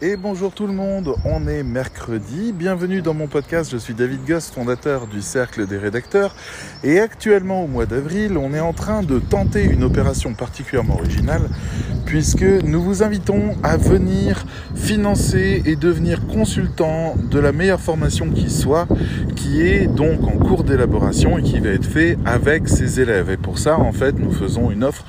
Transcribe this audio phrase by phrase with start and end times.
[0.00, 4.24] Et bonjour tout le monde, on est mercredi, bienvenue dans mon podcast, je suis David
[4.24, 6.36] Goss, fondateur du Cercle des rédacteurs,
[6.84, 11.48] et actuellement au mois d'avril, on est en train de tenter une opération particulièrement originale,
[12.06, 18.50] puisque nous vous invitons à venir financer et devenir consultant de la meilleure formation qui
[18.50, 18.86] soit,
[19.34, 23.30] qui est donc en cours d'élaboration et qui va être fait avec ses élèves.
[23.30, 25.04] Et pour ça, en fait, nous faisons une offre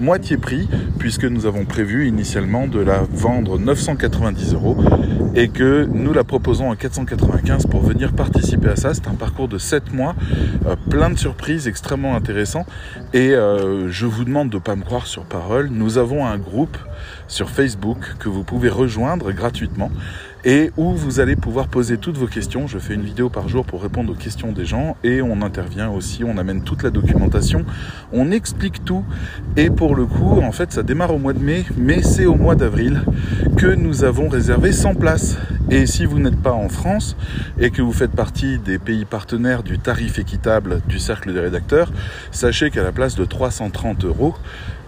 [0.00, 0.68] moitié prix,
[0.98, 4.76] puisque nous avons prévu initialement de la vendre 990 euros
[5.34, 8.94] et que nous la proposons à 495 pour venir participer à ça.
[8.94, 10.14] C'est un parcours de 7 mois,
[10.66, 12.66] euh, plein de surprises extrêmement intéressants
[13.12, 15.68] et euh, je vous demande de ne pas me croire sur parole.
[15.70, 16.76] Nous avons un groupe
[17.28, 19.90] sur Facebook que vous pouvez rejoindre gratuitement
[20.44, 22.66] et où vous allez pouvoir poser toutes vos questions.
[22.66, 25.90] Je fais une vidéo par jour pour répondre aux questions des gens et on intervient
[25.90, 27.64] aussi, on amène toute la documentation,
[28.12, 29.04] on explique tout
[29.56, 32.34] et pour le coup, en fait, ça démarre au mois de mai, mais c'est au
[32.34, 33.02] mois d'avril
[33.56, 35.36] que nous avons réservé 100 places.
[35.70, 37.16] Et si vous n'êtes pas en France
[37.58, 41.92] et que vous faites partie des pays partenaires du tarif équitable du cercle des rédacteurs,
[42.32, 44.34] sachez qu'à la place de 330 euros,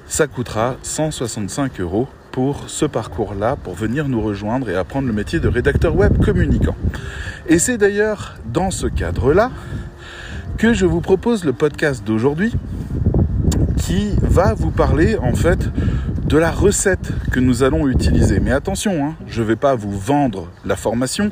[0.07, 5.39] ça coûtera 165 euros pour ce parcours-là, pour venir nous rejoindre et apprendre le métier
[5.39, 6.75] de rédacteur web communicant.
[7.47, 9.51] Et c'est d'ailleurs dans ce cadre-là
[10.57, 12.53] que je vous propose le podcast d'aujourd'hui
[13.77, 15.69] qui va vous parler en fait
[16.27, 18.41] de la recette que nous allons utiliser.
[18.41, 21.31] Mais attention, hein, je ne vais pas vous vendre la formation,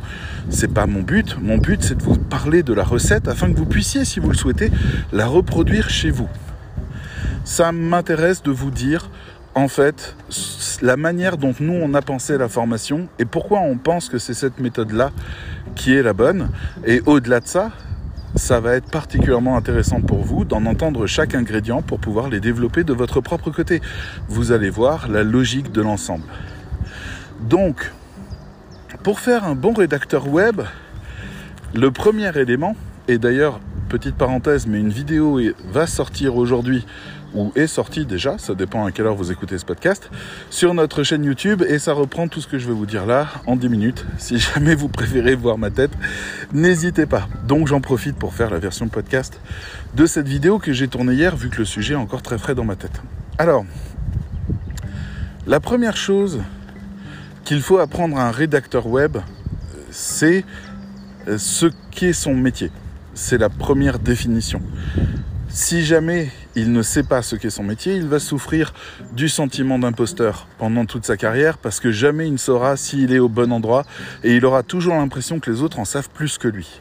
[0.51, 1.39] c'est pas mon but.
[1.41, 4.29] Mon but c'est de vous parler de la recette afin que vous puissiez, si vous
[4.29, 4.71] le souhaitez,
[5.13, 6.29] la reproduire chez vous.
[7.45, 9.11] Ça m'intéresse de vous dire
[9.55, 10.15] en fait
[10.83, 14.35] la manière dont nous on a pensé la formation et pourquoi on pense que c'est
[14.35, 15.11] cette méthode-là
[15.75, 16.51] qui est la bonne.
[16.87, 17.71] Et au-delà de ça,
[18.37, 22.85] ça va être particulièrement intéressant pour vous d'en entendre chaque ingrédient pour pouvoir les développer
[22.85, 23.81] de votre propre côté.
[24.29, 26.25] Vous allez voir la logique de l'ensemble.
[27.41, 27.93] Donc,
[29.03, 30.61] pour faire un bon rédacteur web,
[31.75, 32.77] le premier élément,
[33.09, 35.41] et d'ailleurs, petite parenthèse, mais une vidéo
[35.73, 36.87] va sortir aujourd'hui
[37.35, 40.11] ou est sorti déjà, ça dépend à quelle heure vous écoutez ce podcast,
[40.51, 43.29] sur notre chaîne YouTube et ça reprend tout ce que je vais vous dire là
[43.47, 44.07] en 10 minutes.
[44.19, 45.91] Si jamais vous préférez voir ma tête,
[46.53, 47.29] n'hésitez pas.
[47.47, 49.41] Donc j'en profite pour faire la version podcast
[49.95, 52.55] de cette vidéo que j'ai tournée hier vu que le sujet est encore très frais
[52.55, 53.03] dans ma tête.
[53.39, 53.65] Alors,
[55.47, 56.43] la première chose
[57.45, 59.17] qu'il faut apprendre à un rédacteur web,
[59.91, 60.45] c'est
[61.37, 62.71] ce qu'est son métier.
[63.15, 64.63] C'est la première définition.
[65.49, 68.73] Si jamais il ne sait pas ce qu'est son métier, il va souffrir
[69.13, 73.19] du sentiment d'imposteur pendant toute sa carrière parce que jamais il ne saura s'il est
[73.19, 73.85] au bon endroit
[74.25, 76.81] et il aura toujours l'impression que les autres en savent plus que lui.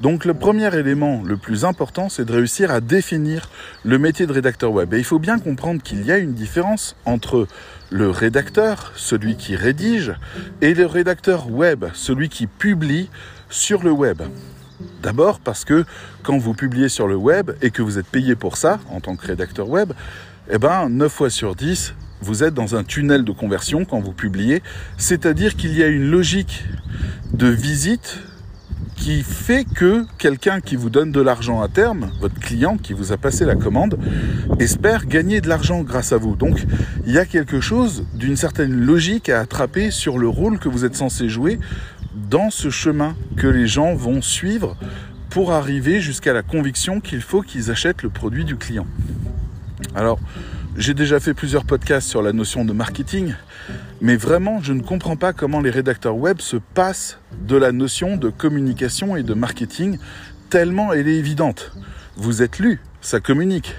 [0.00, 3.50] Donc le premier élément le plus important, c'est de réussir à définir
[3.84, 4.94] le métier de rédacteur web.
[4.94, 7.48] Et il faut bien comprendre qu'il y a une différence entre
[7.90, 10.14] le rédacteur, celui qui rédige,
[10.60, 13.10] et le rédacteur web, celui qui publie
[13.50, 14.22] sur le web.
[15.02, 15.84] D'abord parce que
[16.22, 19.16] quand vous publiez sur le web et que vous êtes payé pour ça en tant
[19.16, 19.92] que rédacteur web,
[20.50, 24.12] eh ben 9 fois sur 10, vous êtes dans un tunnel de conversion quand vous
[24.12, 24.62] publiez,
[24.96, 26.64] c'est-à-dire qu'il y a une logique
[27.32, 28.20] de visite
[28.96, 33.12] qui fait que quelqu'un qui vous donne de l'argent à terme, votre client qui vous
[33.12, 33.98] a passé la commande,
[34.58, 36.34] espère gagner de l'argent grâce à vous.
[36.34, 36.64] Donc
[37.06, 40.84] il y a quelque chose d'une certaine logique à attraper sur le rôle que vous
[40.84, 41.60] êtes censé jouer
[42.14, 44.76] dans ce chemin que les gens vont suivre
[45.30, 48.86] pour arriver jusqu'à la conviction qu'il faut qu'ils achètent le produit du client.
[49.94, 50.18] Alors,
[50.76, 53.34] j'ai déjà fait plusieurs podcasts sur la notion de marketing,
[54.00, 58.16] mais vraiment, je ne comprends pas comment les rédacteurs web se passent de la notion
[58.16, 59.98] de communication et de marketing,
[60.50, 61.72] tellement elle est évidente.
[62.16, 63.74] Vous êtes lu, ça communique.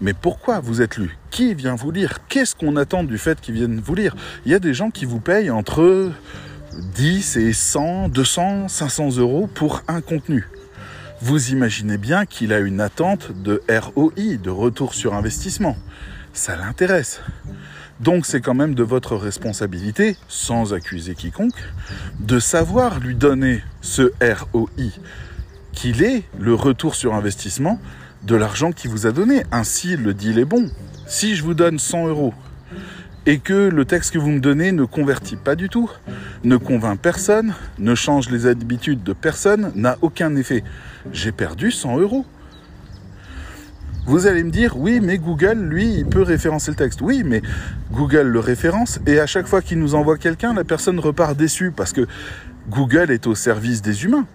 [0.00, 1.18] Mais pourquoi vous êtes lu?
[1.30, 2.18] Qui vient vous lire?
[2.28, 4.14] Qu'est-ce qu'on attend du fait qu'ils viennent vous lire?
[4.46, 6.12] Il y a des gens qui vous payent entre
[6.74, 10.46] 10 et 100, 200, 500 euros pour un contenu.
[11.20, 15.76] Vous imaginez bien qu'il a une attente de ROI, de retour sur investissement.
[16.32, 17.20] Ça l'intéresse.
[18.00, 21.60] Donc c'est quand même de votre responsabilité, sans accuser quiconque,
[22.20, 24.90] de savoir lui donner ce ROI,
[25.72, 27.80] qu'il est le retour sur investissement
[28.22, 29.42] de l'argent qu'il vous a donné.
[29.50, 30.70] Ainsi, le deal est bon.
[31.06, 32.34] Si je vous donne 100 euros
[33.28, 35.90] et que le texte que vous me donnez ne convertit pas du tout,
[36.44, 40.64] ne convainc personne, ne change les habitudes de personne, n'a aucun effet.
[41.12, 42.24] J'ai perdu 100 euros.
[44.06, 47.02] Vous allez me dire, oui, mais Google, lui, il peut référencer le texte.
[47.02, 47.42] Oui, mais
[47.92, 51.70] Google le référence et à chaque fois qu'il nous envoie quelqu'un, la personne repart déçue
[51.70, 52.06] parce que
[52.70, 54.26] Google est au service des humains.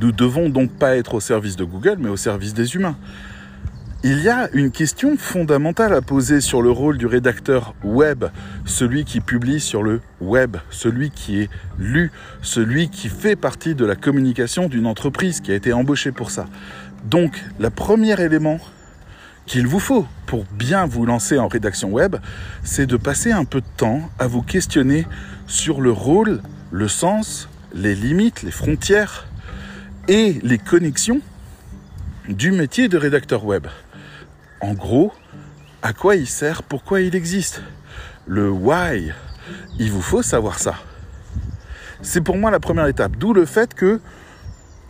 [0.00, 2.96] Nous devons donc pas être au service de Google, mais au service des humains.
[4.04, 8.24] Il y a une question fondamentale à poser sur le rôle du rédacteur web,
[8.64, 12.10] celui qui publie sur le web, celui qui est lu,
[12.42, 16.46] celui qui fait partie de la communication d'une entreprise qui a été embauchée pour ça.
[17.04, 18.58] Donc, le premier élément
[19.46, 22.16] qu'il vous faut pour bien vous lancer en rédaction web,
[22.64, 25.06] c'est de passer un peu de temps à vous questionner
[25.46, 29.28] sur le rôle, le sens, les limites, les frontières
[30.08, 31.20] et les connexions
[32.28, 33.68] du métier de rédacteur web
[34.62, 35.12] en gros,
[35.82, 37.62] à quoi il sert, pourquoi il existe?
[38.26, 39.12] Le why,
[39.78, 40.76] il vous faut savoir ça.
[42.00, 44.00] C'est pour moi la première étape, d'où le fait que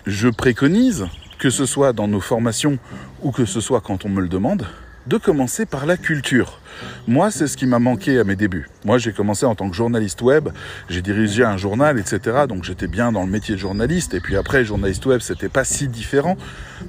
[0.06, 1.06] je préconise,
[1.38, 2.78] que ce soit dans nos formations
[3.22, 4.66] ou que ce soit quand on me le demande,
[5.06, 6.60] de commencer par la culture.
[7.06, 8.68] Moi, c'est ce qui m'a manqué à mes débuts.
[8.84, 10.48] Moi, j'ai commencé en tant que journaliste web,
[10.88, 12.46] j'ai dirigé un journal, etc.
[12.48, 14.14] Donc j'étais bien dans le métier de journaliste.
[14.14, 16.36] Et puis après, journaliste web, c'était pas si différent.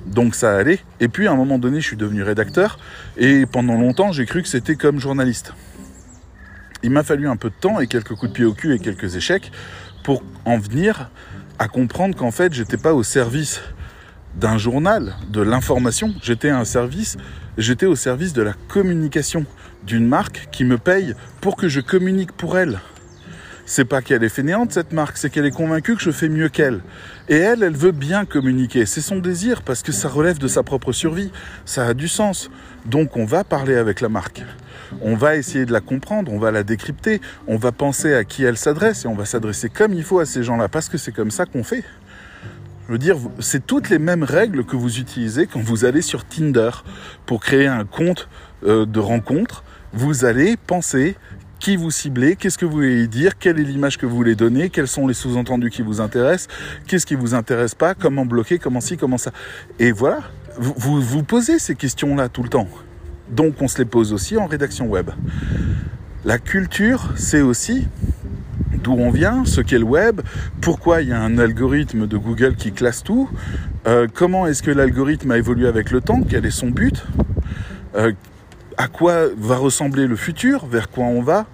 [0.06, 0.80] Donc ça allait.
[1.00, 2.80] Et puis à un moment donné, je suis devenu rédacteur.
[3.18, 5.54] Et pendant longtemps, j'ai cru que c'était comme journaliste.
[6.84, 8.80] Il m'a fallu un peu de temps et quelques coups de pied au cul et
[8.80, 9.52] quelques échecs
[10.04, 11.10] pour en venir
[11.60, 13.62] à comprendre qu'en fait, j'étais pas au service
[14.36, 16.14] d'un journal, de l'information.
[16.22, 17.18] J'étais un service,
[17.58, 19.46] j'étais au service de la communication
[19.86, 22.80] d'une marque qui me paye pour que je communique pour elle.
[23.66, 26.50] C'est pas qu'elle est fainéante cette marque, c'est qu'elle est convaincue que je fais mieux
[26.50, 26.82] qu'elle.
[27.30, 28.86] Et elle, elle veut bien communiquer.
[28.86, 31.32] C'est son désir parce que ça relève de sa propre survie.
[31.64, 32.50] Ça a du sens.
[32.86, 34.44] Donc on va parler avec la marque.
[35.02, 38.44] On va essayer de la comprendre, on va la décrypter, on va penser à qui
[38.44, 41.14] elle s'adresse et on va s'adresser comme il faut à ces gens-là parce que c'est
[41.14, 41.84] comme ça qu'on fait.
[42.88, 46.26] Je veux dire, c'est toutes les mêmes règles que vous utilisez quand vous allez sur
[46.26, 46.72] Tinder
[47.26, 48.28] pour créer un compte
[48.66, 49.64] euh, de rencontre.
[49.94, 51.16] Vous allez penser
[51.60, 54.70] qui vous ciblez, qu'est-ce que vous voulez dire, quelle est l'image que vous voulez donner,
[54.70, 56.54] quels sont les sous-entendus qui vous intéressent,
[56.88, 59.32] qu'est-ce qui vous intéresse pas, comment bloquer, comment ci, comment ça.
[59.80, 60.20] Et voilà,
[60.58, 62.68] vous vous, vous posez ces questions-là tout le temps.
[63.30, 65.10] Donc on se les pose aussi en rédaction web.
[66.26, 67.88] La culture, c'est aussi
[68.82, 70.22] d'où on vient, ce qu'est le web,
[70.62, 73.30] pourquoi il y a un algorithme de Google qui classe tout,
[73.88, 77.06] euh, comment est-ce que l'algorithme a évolué avec le temps, quel est son but,
[77.96, 78.12] euh,
[78.78, 81.46] à quoi va ressembler le futur, vers quoi on va,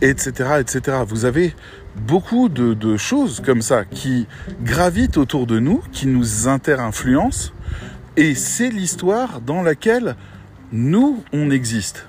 [0.00, 0.60] etc.
[0.60, 0.98] etc.
[1.06, 1.54] Vous avez
[2.06, 4.26] beaucoup de, de choses comme ça qui
[4.62, 7.52] gravitent autour de nous, qui nous inter-influencent,
[8.16, 10.16] et c'est l'histoire dans laquelle
[10.72, 12.06] nous, on existe.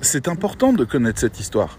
[0.00, 1.78] C'est important de connaître cette histoire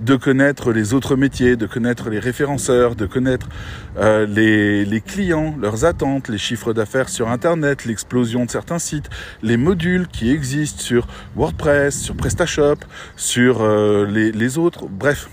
[0.00, 3.48] de connaître les autres métiers, de connaître les référenceurs, de connaître
[3.98, 9.08] euh, les, clients, leurs attentes, les chiffres d'affaires sur Internet, l'explosion de certains sites,
[9.42, 12.76] les modules qui existent sur WordPress, sur PrestaShop,
[13.16, 15.28] sur euh, les, les autres, bref.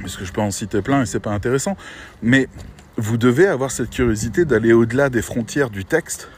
[0.00, 1.76] Parce que je peux en citer plein et c'est pas intéressant.
[2.22, 2.48] Mais
[2.96, 6.28] vous devez avoir cette curiosité d'aller au-delà des frontières du texte.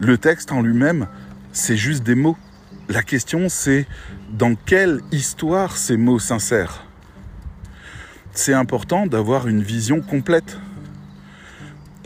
[0.00, 1.06] Le texte en lui-même,
[1.52, 2.36] c'est juste des mots.
[2.88, 3.86] La question, c'est
[4.32, 6.86] dans quelle histoire ces mots s'insèrent.
[8.32, 10.58] C'est important d'avoir une vision complète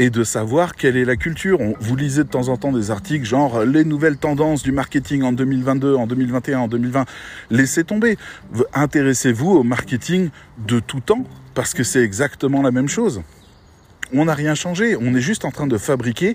[0.01, 1.61] et de savoir quelle est la culture.
[1.79, 5.33] vous lisez de temps en temps des articles genre les nouvelles tendances du marketing en
[5.33, 7.05] 2022, en 2021, en 2020.
[7.51, 8.19] Laissez tomber.
[8.75, 10.31] Intéressez-vous au marketing
[10.67, 11.25] de tout temps
[11.55, 13.23] parce que c'est exactement la même chose.
[14.13, 14.97] On n'a rien changé.
[15.01, 16.35] On est juste en train de fabriquer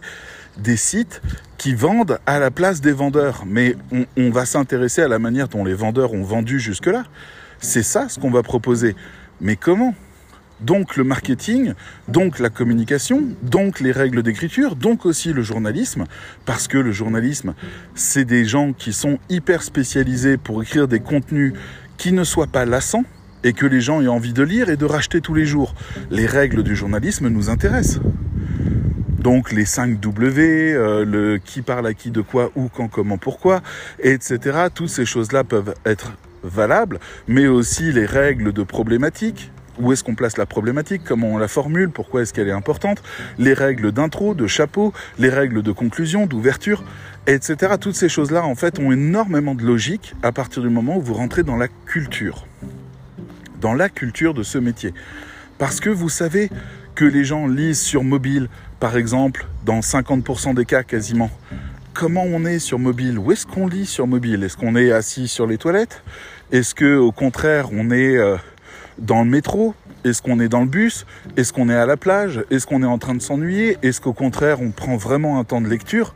[0.57, 1.21] des sites
[1.57, 3.43] qui vendent à la place des vendeurs.
[3.45, 3.75] Mais
[4.15, 7.03] on, va s'intéresser à la manière dont les vendeurs ont vendu jusque-là.
[7.59, 8.95] C'est ça ce qu'on va proposer.
[9.41, 9.95] Mais comment?
[10.59, 11.73] Donc le marketing,
[12.07, 16.05] donc la communication, donc les règles d'écriture, donc aussi le journalisme,
[16.45, 17.53] parce que le journalisme,
[17.93, 21.53] c'est des gens qui sont hyper spécialisés pour écrire des contenus
[21.97, 23.05] qui ne soient pas lassants
[23.43, 25.75] et que les gens aient envie de lire et de racheter tous les jours.
[26.09, 28.01] Les règles du journalisme nous intéressent.
[29.17, 33.17] Donc les 5 W, euh, le qui parle à qui de quoi, où, quand, comment,
[33.17, 33.61] pourquoi,
[33.99, 34.67] etc.
[34.73, 39.51] Toutes ces choses-là peuvent être valables, mais aussi les règles de problématique.
[39.79, 41.03] Où est-ce qu'on place la problématique?
[41.05, 41.89] Comment on la formule?
[41.89, 43.03] Pourquoi est-ce qu'elle est importante?
[43.37, 46.83] Les règles d'intro, de chapeau, les règles de conclusion, d'ouverture,
[47.27, 47.75] etc.
[47.79, 51.13] Toutes ces choses-là, en fait, ont énormément de logique à partir du moment où vous
[51.13, 52.47] rentrez dans la culture.
[53.61, 54.95] Dans la culture de ce métier.
[55.59, 56.49] Parce que vous savez
[56.95, 61.31] que les gens lisent sur mobile, par exemple, dans 50% des cas quasiment,
[61.93, 63.17] comment on est sur mobile?
[63.17, 64.43] Où est-ce qu'on lit sur mobile?
[64.43, 66.03] Est-ce qu'on est assis sur les toilettes?
[66.51, 68.37] Est-ce que au contraire on est euh,
[68.99, 69.73] dans le métro?
[70.03, 71.07] Est-ce qu'on est dans le bus?
[71.37, 72.45] Est-ce qu'on est à la plage?
[72.51, 73.77] Est-ce qu'on est en train de s'ennuyer?
[73.81, 76.13] Est-ce qu'au contraire on prend vraiment un temps de lecture?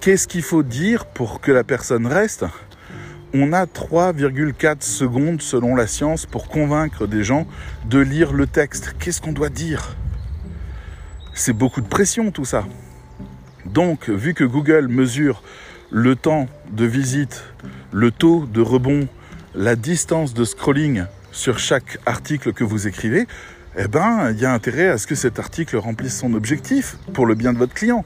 [0.00, 2.44] Qu'est-ce qu'il faut dire pour que la personne reste?
[3.32, 7.46] On a 3,4 secondes selon la science pour convaincre des gens
[7.86, 8.94] de lire le texte.
[8.98, 9.96] Qu'est-ce qu'on doit dire?
[11.36, 12.66] C'est beaucoup de pression tout ça.
[13.66, 15.42] Donc, vu que Google mesure
[15.90, 17.44] le temps de visite,
[17.92, 19.06] le taux de rebond,
[19.54, 23.26] la distance de scrolling sur chaque article que vous écrivez,
[23.76, 27.26] eh ben, il y a intérêt à ce que cet article remplisse son objectif pour
[27.26, 28.04] le bien de votre client.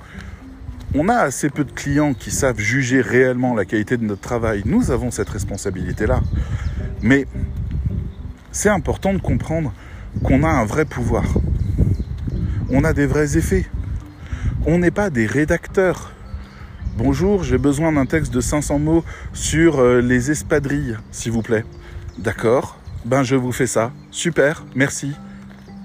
[0.96, 4.62] On a assez peu de clients qui savent juger réellement la qualité de notre travail.
[4.66, 6.20] Nous avons cette responsabilité-là.
[7.00, 7.26] Mais
[8.50, 9.72] c'est important de comprendre
[10.24, 11.24] qu'on a un vrai pouvoir.
[12.72, 13.66] On a des vrais effets.
[14.64, 16.12] On n'est pas des rédacteurs.
[16.96, 21.64] Bonjour, j'ai besoin d'un texte de 500 mots sur euh, les espadrilles, s'il vous plaît.
[22.18, 23.90] D'accord, ben je vous fais ça.
[24.12, 25.16] Super, merci.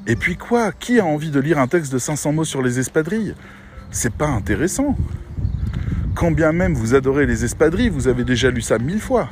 [0.05, 0.71] Et puis quoi?
[0.71, 3.33] Qui a envie de lire un texte de 500 mots sur les espadrilles?
[3.89, 4.95] C'est pas intéressant.
[6.13, 9.29] Quand bien même vous adorez les espadrilles, vous avez déjà lu ça mille fois.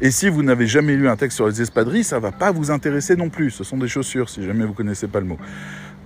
[0.00, 2.70] Et si vous n'avez jamais lu un texte sur les espadrilles, ça va pas vous
[2.70, 3.50] intéresser non plus.
[3.50, 5.38] Ce sont des chaussures, si jamais vous connaissez pas le mot.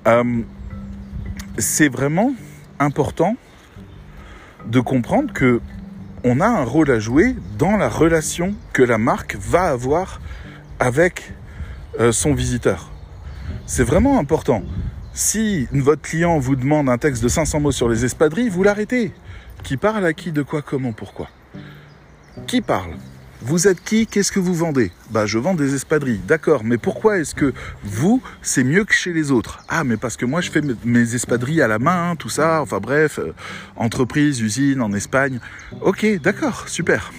[0.07, 0.43] Euh,
[1.59, 2.33] c'est vraiment
[2.79, 3.37] important
[4.67, 5.61] de comprendre que
[6.25, 10.21] on a un rôle à jouer dans la relation que la marque va avoir
[10.79, 11.33] avec
[11.99, 12.91] euh, son visiteur.
[13.67, 14.63] C'est vraiment important.
[15.13, 19.13] Si votre client vous demande un texte de 500 mots sur les espadrilles, vous l'arrêtez.
[19.63, 21.29] Qui parle à qui, de quoi, comment, pourquoi?
[22.47, 22.95] Qui parle?
[23.43, 24.07] Vous êtes qui?
[24.07, 24.93] Qu'est-ce que vous vendez?
[25.11, 26.21] Bah, je vends des espadrilles.
[26.27, 29.65] D'accord, mais pourquoi est-ce que vous, c'est mieux que chez les autres?
[29.69, 32.61] Ah, mais parce que moi, je fais mes espadrilles à la main, tout ça.
[32.61, 33.33] Enfin bref, euh,
[33.77, 35.41] entreprise, usine en Espagne.
[35.81, 37.13] Ok, d'accord, super.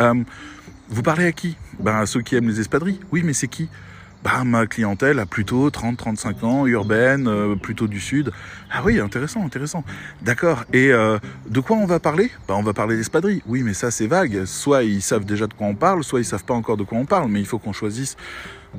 [0.00, 0.24] Euh,
[0.88, 1.56] vous parlez à qui?
[1.78, 3.00] Ben, à ceux qui aiment les espadrilles.
[3.12, 3.68] Oui, mais c'est qui?
[4.24, 8.32] Bah, ma clientèle a plutôt 30-35 ans, urbaine, euh, plutôt du sud.
[8.72, 9.84] Ah oui, intéressant, intéressant.
[10.22, 10.64] D'accord.
[10.72, 12.30] Et euh, de quoi on va parler?
[12.48, 13.42] Bah, On va parler d'espadrilles.
[13.46, 14.46] Oui, mais ça c'est vague.
[14.46, 16.96] Soit ils savent déjà de quoi on parle, soit ils savent pas encore de quoi
[16.96, 17.30] on parle.
[17.30, 18.16] Mais il faut qu'on choisisse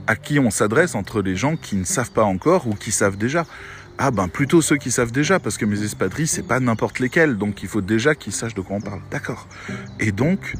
[0.07, 3.17] à qui on s'adresse entre les gens qui ne savent pas encore ou qui savent
[3.17, 3.45] déjà.
[3.99, 7.37] Ah ben plutôt ceux qui savent déjà, parce que mes espadrilles, c'est pas n'importe lesquelles,
[7.37, 8.99] donc il faut déjà qu'ils sachent de quoi on parle.
[9.09, 9.47] D'accord.
[10.01, 10.55] Et donc,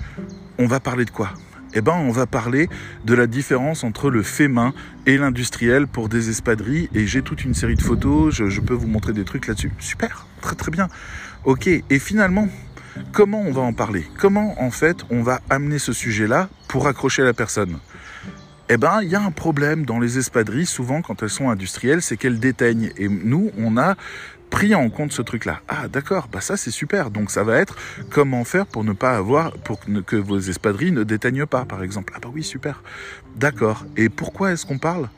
[0.58, 1.32] on va parler de quoi?
[1.75, 2.70] Eh ben, on va parler
[3.03, 4.74] de la différence entre le fait main
[5.05, 6.89] et l'industriel pour des espadrilles.
[6.96, 9.72] Et j'ai toute une série de photos, je, peux vous montrer des trucs là-dessus.
[9.79, 10.88] Super, très très bien.
[11.44, 12.48] Ok, et finalement,
[13.12, 14.08] comment on va en parler?
[14.17, 17.77] Comment en fait on va amener ce sujet-là pour accrocher la personne?
[18.67, 22.01] Eh ben, il y a un problème dans les espadrilles, souvent quand elles sont industrielles,
[22.01, 22.91] c'est qu'elles déteignent.
[22.98, 23.96] Et nous, on a
[24.50, 25.62] pris en compte ce truc-là.
[25.68, 27.12] Ah d'accord, bah ça c'est super.
[27.12, 27.75] Donc ça va être
[28.10, 32.14] comment faire pour ne pas avoir, pour que vos espadrilles ne déteignent pas, par exemple.
[32.16, 32.82] Ah bah oui, super.
[33.36, 33.86] D'accord.
[33.98, 35.10] Et pourquoi est-ce qu'on parle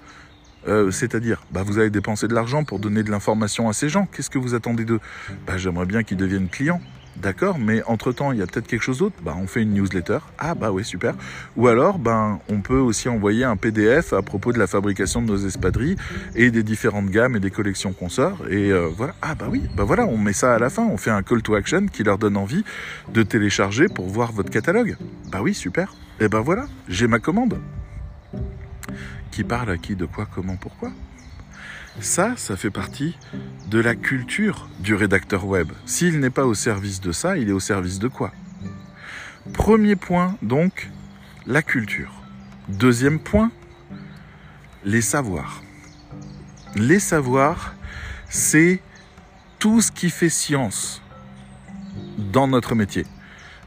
[0.68, 4.06] euh, c'est-à-dire, bah, vous avez dépensé de l'argent pour donner de l'information à ces gens.
[4.06, 5.00] Qu'est-ce que vous attendez d'eux?
[5.46, 6.82] Bah, J'aimerais bien qu'ils deviennent clients.
[7.22, 9.16] D'accord, mais entre-temps, il y a peut-être quelque chose d'autre?
[9.24, 10.20] Bah, on fait une newsletter.
[10.38, 11.16] Ah bah oui, super.
[11.56, 15.28] Ou alors, ben, on peut aussi envoyer un PDF à propos de la fabrication de
[15.28, 15.96] nos espadrilles
[16.36, 18.44] et des différentes gammes et des collections qu'on sort.
[18.50, 19.16] Et euh, voilà.
[19.24, 20.86] Ah bah oui, bah voilà, on met ça à la fin.
[20.86, 22.64] On fait un call to action qui leur donne envie
[23.12, 24.96] de télécharger pour voir votre catalogue.
[25.32, 25.96] Bah oui, super.
[26.20, 27.60] Et ben voilà, j'ai ma commande.
[29.32, 30.92] Qui parle à qui, de quoi, comment, pourquoi?
[32.00, 33.18] Ça, ça fait partie
[33.70, 35.72] de la culture du rédacteur web.
[35.86, 38.32] S'il n'est pas au service de ça, il est au service de quoi?
[39.54, 40.90] Premier point, donc,
[41.46, 42.14] la culture.
[42.70, 43.52] Deuxième point,
[44.84, 45.62] les savoirs.
[46.76, 47.74] Les savoirs,
[48.30, 48.82] c'est
[49.60, 51.02] tout ce qui fait science
[52.18, 53.06] dans notre métier.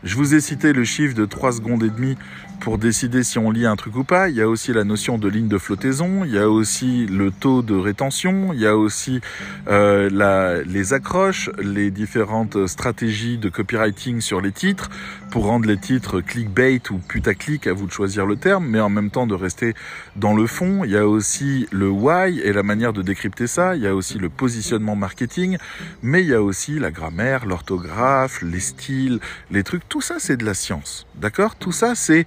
[0.05, 2.17] Je vous ai cité le chiffre de 3 secondes et demie
[2.61, 4.29] pour décider si on lit un truc ou pas.
[4.29, 7.31] Il y a aussi la notion de ligne de flottaison, il y a aussi le
[7.31, 9.21] taux de rétention, il y a aussi
[9.69, 14.91] euh, la, les accroches, les différentes stratégies de copywriting sur les titres
[15.31, 18.91] pour rendre les titres clickbait ou putaclic, à vous de choisir le terme, mais en
[18.91, 19.75] même temps de rester
[20.17, 20.85] dans le fond.
[20.85, 23.77] Il y a aussi le why et la manière de décrypter ça.
[23.77, 25.57] Il y a aussi le positionnement marketing,
[26.03, 29.89] mais il y a aussi la grammaire, l'orthographe, les styles, les trucs.
[29.89, 31.07] Tout ça, c'est de la science.
[31.15, 31.55] D'accord?
[31.57, 32.25] Tout ça, c'est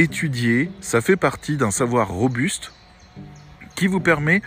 [0.00, 2.72] étudier, ça fait partie d'un savoir robuste
[3.74, 4.40] qui vous permet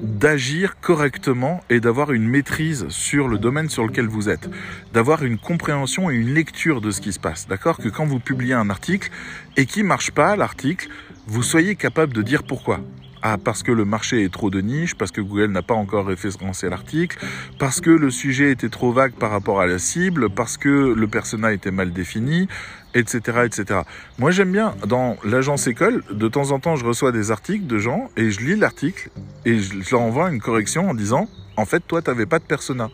[0.00, 4.50] d'agir correctement et d'avoir une maîtrise sur le domaine sur lequel vous êtes,
[4.92, 7.46] d'avoir une compréhension et une lecture de ce qui se passe.
[7.46, 7.78] D'accord?
[7.78, 9.10] Que quand vous publiez un article
[9.56, 10.88] et qui marche pas l'article,
[11.26, 12.80] vous soyez capable de dire pourquoi.
[13.22, 16.06] Ah, parce que le marché est trop de niche, parce que Google n'a pas encore
[16.06, 17.18] référencé l'article,
[17.58, 21.06] parce que le sujet était trop vague par rapport à la cible, parce que le
[21.06, 22.48] persona était mal défini,
[22.94, 23.80] etc., etc.
[24.18, 27.78] Moi, j'aime bien, dans l'agence école, de temps en temps, je reçois des articles de
[27.78, 29.10] gens et je lis l'article
[29.44, 32.90] et je leur envoie une correction en disant, en fait, toi, t'avais pas de persona.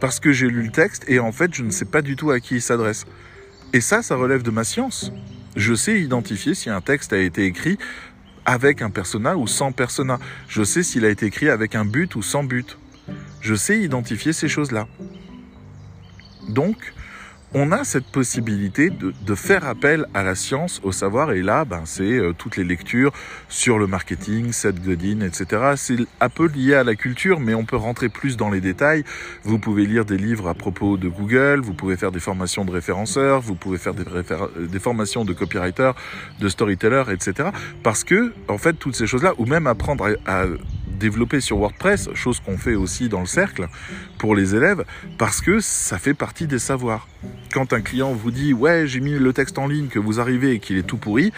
[0.00, 2.30] Parce que j'ai lu le texte et en fait, je ne sais pas du tout
[2.30, 3.06] à qui il s'adresse.
[3.72, 5.12] Et ça, ça relève de ma science.
[5.56, 7.78] Je sais identifier si un texte a été écrit
[8.44, 10.18] avec un persona ou sans persona.
[10.48, 12.78] Je sais s'il a été écrit avec un but ou sans but.
[13.40, 14.86] Je sais identifier ces choses-là.
[16.48, 16.92] Donc,
[17.54, 21.82] on a cette possibilité de, faire appel à la science, au savoir, et là, ben,
[21.84, 23.12] c'est euh, toutes les lectures
[23.48, 25.72] sur le marketing, Seth Godin, etc.
[25.76, 29.04] C'est un peu lié à la culture, mais on peut rentrer plus dans les détails.
[29.42, 32.70] Vous pouvez lire des livres à propos de Google, vous pouvez faire des formations de
[32.70, 34.04] référenceurs, vous pouvez faire des,
[34.68, 35.92] des formations de copywriter,
[36.40, 37.50] de storyteller, etc.
[37.82, 40.44] Parce que, en fait, toutes ces choses-là, ou même apprendre à
[41.02, 43.66] développer sur WordPress, chose qu'on fait aussi dans le cercle
[44.18, 44.84] pour les élèves,
[45.18, 47.08] parce que ça fait partie des savoirs.
[47.52, 50.52] Quand un client vous dit ouais j'ai mis le texte en ligne, que vous arrivez
[50.52, 51.32] et qu'il est tout pourri,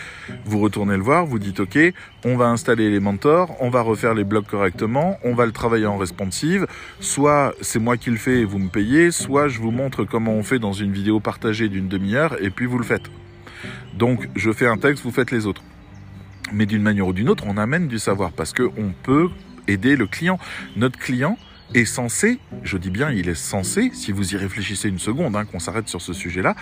[0.45, 1.79] vous retournez le voir, vous dites ok,
[2.27, 5.87] on va installer les mentors, on va refaire les blocs correctement, on va le travailler
[5.87, 6.67] en responsive,
[7.01, 10.33] soit c'est moi qui le fais et vous me payez, soit je vous montre comment
[10.33, 13.11] on fait dans une vidéo partagée d'une demi-heure et puis vous le faites.
[13.95, 15.63] Donc je fais un texte, vous faites les autres.
[16.53, 19.31] Mais d'une manière ou d'une autre, on amène du savoir parce qu'on peut
[19.69, 20.39] aider le client.
[20.77, 21.39] Notre client
[21.75, 25.45] est censé, je dis bien il est censé, si vous y réfléchissez une seconde, hein,
[25.45, 26.55] qu'on s'arrête sur ce sujet-là,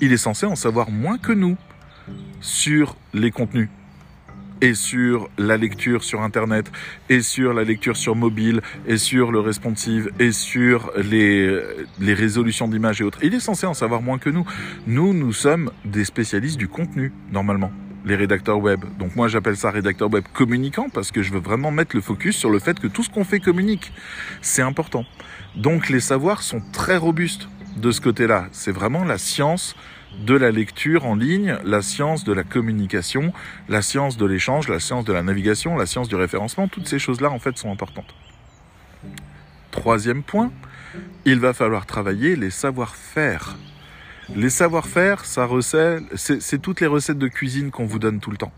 [0.00, 1.56] il est censé en savoir moins que nous
[2.40, 3.68] sur les contenus
[4.60, 6.70] et sur la lecture sur Internet,
[7.08, 11.60] et sur la lecture sur mobile, et sur le responsive, et sur les,
[11.98, 13.18] les résolutions d'images et autres.
[13.24, 14.46] Il est censé en savoir moins que nous.
[14.86, 17.72] Nous, nous sommes des spécialistes du contenu, normalement
[18.04, 18.84] les rédacteurs web.
[18.98, 22.36] Donc moi j'appelle ça rédacteur web communicant parce que je veux vraiment mettre le focus
[22.36, 23.92] sur le fait que tout ce qu'on fait communique.
[24.40, 25.04] C'est important.
[25.54, 28.46] Donc les savoirs sont très robustes de ce côté-là.
[28.52, 29.74] C'est vraiment la science
[30.26, 33.32] de la lecture en ligne, la science de la communication,
[33.68, 36.68] la science de l'échange, la science de la navigation, la science du référencement.
[36.68, 38.14] Toutes ces choses-là en fait sont importantes.
[39.70, 40.52] Troisième point,
[41.24, 43.56] il va falloir travailler les savoir-faire
[44.34, 48.36] les savoir-faire, ça recèle, c'est toutes les recettes de cuisine qu'on vous donne tout le
[48.36, 48.52] temps.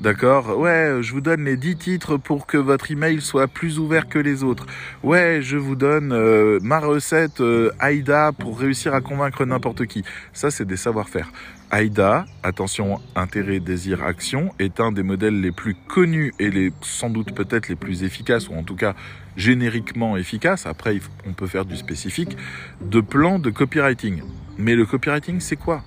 [0.00, 0.58] D'accord?
[0.58, 4.18] Ouais, je vous donne les 10 titres pour que votre email soit plus ouvert que
[4.18, 4.66] les autres.
[5.02, 10.04] Ouais, je vous donne euh, ma recette euh, AIDA pour réussir à convaincre n'importe qui.
[10.32, 11.30] Ça, c'est des savoir-faire.
[11.72, 17.10] AIDA, attention, intérêt, désir, action, est un des modèles les plus connus et les, sans
[17.10, 18.94] doute peut-être les plus efficaces, ou en tout cas
[19.36, 22.36] génériquement efficaces, après on peut faire du spécifique,
[22.80, 24.22] de plan de copywriting.
[24.58, 25.82] Mais le copywriting, c'est quoi?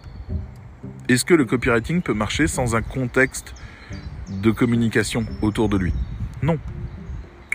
[1.10, 3.54] Est-ce que le copywriting peut marcher sans un contexte
[4.30, 5.94] de communication autour de lui?
[6.42, 6.58] Non.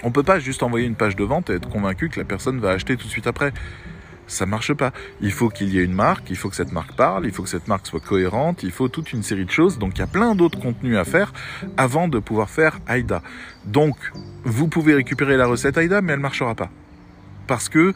[0.02, 2.26] On ne peut pas juste envoyer une page de vente et être convaincu que la
[2.26, 3.52] personne va acheter tout de suite après
[4.26, 4.92] ça marche pas.
[5.20, 7.42] Il faut qu'il y ait une marque, il faut que cette marque parle, il faut
[7.42, 9.78] que cette marque soit cohérente, il faut toute une série de choses.
[9.78, 11.32] Donc il y a plein d'autres contenus à faire
[11.76, 13.22] avant de pouvoir faire AIDA.
[13.64, 13.96] Donc
[14.44, 16.70] vous pouvez récupérer la recette AIDA, mais elle marchera pas.
[17.46, 17.94] Parce que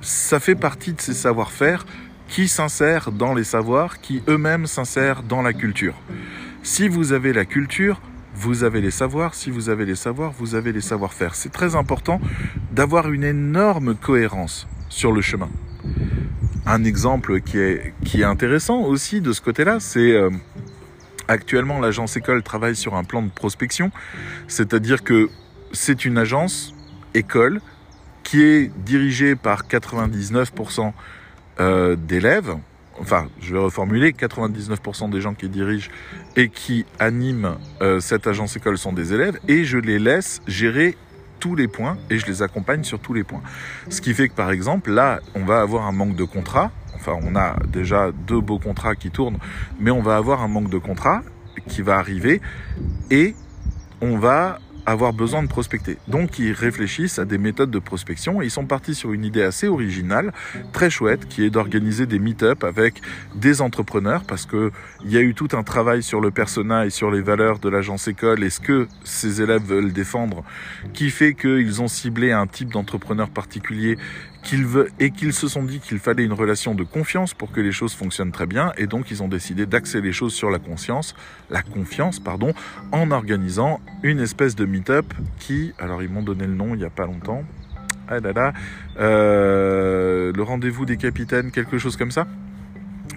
[0.00, 1.86] ça fait partie de ces savoir-faire
[2.30, 5.96] qui s'insèrent dans les savoirs, qui eux-mêmes s'insèrent dans la culture.
[6.62, 8.00] Si vous avez la culture,
[8.34, 9.34] vous avez les savoirs.
[9.34, 11.34] Si vous avez les savoirs, vous avez les savoir-faire.
[11.34, 12.20] C'est très important
[12.70, 15.50] d'avoir une énorme cohérence sur le chemin.
[16.66, 20.30] Un exemple qui est, qui est intéressant aussi de ce côté-là, c'est euh,
[21.26, 23.90] actuellement l'agence école travaille sur un plan de prospection,
[24.46, 25.28] c'est-à-dire que
[25.72, 26.74] c'est une agence
[27.14, 27.60] école
[28.22, 30.92] qui est dirigée par 99%
[31.58, 32.54] euh, d'élèves,
[33.00, 35.90] enfin je vais reformuler, 99% des gens qui dirigent
[36.36, 40.96] et qui animent euh, cette agence école sont des élèves, et je les laisse gérer
[41.40, 43.42] tous les points et je les accompagne sur tous les points.
[43.88, 46.70] Ce qui fait que par exemple, là, on va avoir un manque de contrat.
[46.94, 49.38] Enfin, on a déjà deux beaux contrats qui tournent,
[49.80, 51.22] mais on va avoir un manque de contrat
[51.66, 52.42] qui va arriver
[53.10, 53.34] et
[54.02, 55.98] on va avoir besoin de prospecter.
[56.08, 59.42] Donc ils réfléchissent à des méthodes de prospection et ils sont partis sur une idée
[59.42, 60.32] assez originale,
[60.72, 63.00] très chouette, qui est d'organiser des meet-up avec
[63.34, 64.72] des entrepreneurs parce que
[65.04, 67.68] il y a eu tout un travail sur le persona et sur les valeurs de
[67.68, 70.44] l'agence école et ce que ces élèves veulent défendre
[70.92, 73.96] qui fait qu'ils ont ciblé un type d'entrepreneur particulier
[74.42, 74.66] qu'ils
[74.98, 77.94] et qu'ils se sont dit qu'il fallait une relation de confiance pour que les choses
[77.94, 81.14] fonctionnent très bien et donc ils ont décidé d'axer les choses sur la conscience,
[81.50, 82.52] la confiance pardon,
[82.92, 85.06] en organisant une espèce de meet-up
[85.38, 87.44] qui, alors ils m'ont donné le nom il y a pas longtemps,
[88.08, 88.52] ah là là,
[88.98, 92.26] euh, le rendez-vous des capitaines, quelque chose comme ça?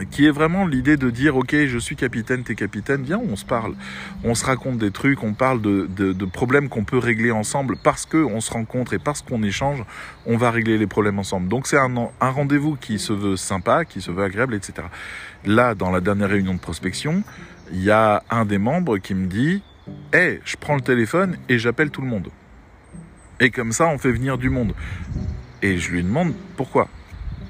[0.06, 3.46] Qui est vraiment l'idée de dire ok je suis capitaine t'es capitaine viens on se
[3.46, 3.76] parle.
[4.24, 8.06] On se raconte des trucs on parle de, de, problèmes qu'on peut régler ensemble parce
[8.06, 9.84] que on se rencontre et parce qu'on échange
[10.26, 11.48] on va régler les problèmes ensemble.
[11.48, 14.88] Donc c'est un, un rendez-vous qui se veut sympa qui se veut agréable etc
[15.46, 17.24] là dans la dernière réunion de prospection
[17.72, 19.62] il y a un des membres qui me dit
[20.14, 22.30] hé je prends le téléphone et j'appelle tout le monde
[23.40, 24.74] et comme ça on fait venir du monde.
[25.62, 26.88] Et je lui demande pourquoi?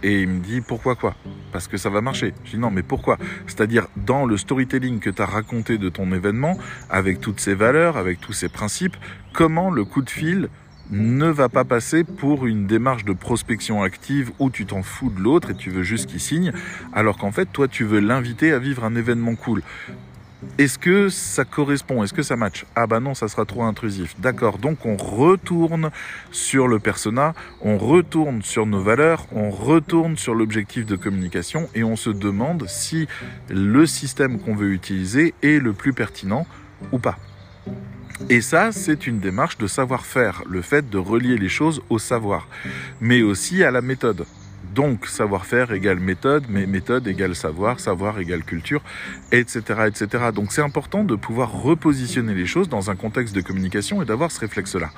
[0.04, 1.16] Et il me dit pourquoi quoi?
[1.52, 2.34] Parce que ça va marcher.
[2.44, 3.18] Je dis non mais pourquoi?
[3.48, 6.58] C'est-à-dire dans le storytelling que tu as raconté de ton événement,
[6.90, 8.98] avec toutes ses valeurs, avec tous ses principes,
[9.32, 10.50] comment le coup de fil
[10.92, 15.20] ne va pas passer pour une démarche de prospection active où tu t'en fous de
[15.20, 16.52] l'autre et tu veux juste qu'il signe,
[16.92, 19.64] alors qu'en fait, toi, tu veux l'inviter à vivre un événement cool?
[20.60, 22.04] Est-ce que ça correspond?
[22.04, 22.66] Est-ce que ça match?
[22.76, 24.16] Ah bah non, ça sera trop intrusif.
[24.20, 25.90] D'accord, donc on retourne
[26.32, 31.84] sur le persona, on retourne sur nos valeurs, on retourne sur l'objectif de communication et
[31.84, 33.08] on se demande si
[33.50, 36.46] le système qu'on veut utiliser est le plus pertinent
[36.92, 37.18] ou pas.
[38.30, 42.48] Et ça, c'est une démarche de savoir-faire, le fait de relier les choses au savoir,
[43.02, 44.26] mais aussi à la méthode.
[44.74, 48.82] Donc, savoir-faire égale méthode, mais méthode égale savoir, savoir égale culture,
[49.32, 50.32] etc., etc.
[50.34, 54.32] Donc, c'est important de pouvoir repositionner les choses dans un contexte de communication et d'avoir
[54.32, 54.90] ce réflexe-là.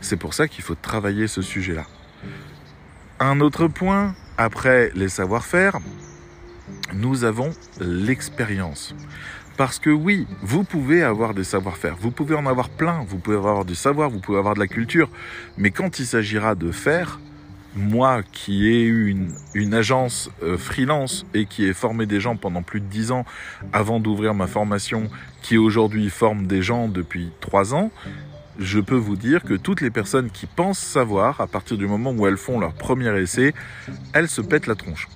[0.00, 1.86] C'est pour ça qu'il faut travailler ce sujet-là.
[3.20, 5.78] Un autre point, après les savoir-faire,
[6.94, 8.94] nous avons l'expérience.
[9.56, 13.36] Parce que oui, vous pouvez avoir des savoir-faire, vous pouvez en avoir plein, vous pouvez
[13.36, 15.10] avoir du savoir, vous pouvez avoir de la culture,
[15.58, 17.20] mais quand il s'agira de faire,
[17.74, 19.16] moi qui ai eu
[19.54, 23.24] une, agence euh, freelance et qui ai formé des gens pendant plus de dix ans
[23.72, 25.08] avant d'ouvrir ma formation,
[25.42, 27.90] qui aujourd'hui forme des gens depuis trois ans,
[28.58, 32.12] je peux vous dire que toutes les personnes qui pensent savoir, à partir du moment
[32.12, 33.54] où elles font leur premier essai,
[34.12, 35.08] elles se pètent la tronche.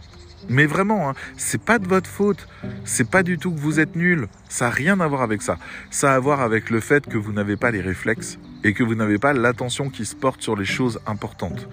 [0.48, 2.46] Mais vraiment, hein, c'est pas de votre faute.
[2.84, 4.28] C'est pas du tout que vous êtes nul.
[4.48, 5.58] Ça n'a rien à voir avec ça.
[5.90, 8.82] Ça a à voir avec le fait que vous n'avez pas les réflexes et que
[8.82, 11.68] vous n'avez pas l'attention qui se porte sur les choses importantes.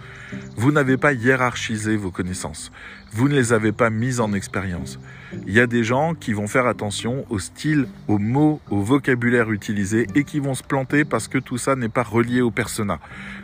[0.57, 2.71] Vous n'avez pas hiérarchisé vos connaissances.
[3.13, 4.99] Vous ne les avez pas mises en expérience.
[5.47, 9.51] Il y a des gens qui vont faire attention au style, aux mots, au vocabulaire
[9.51, 12.99] utilisé et qui vont se planter parce que tout ça n'est pas relié au persona.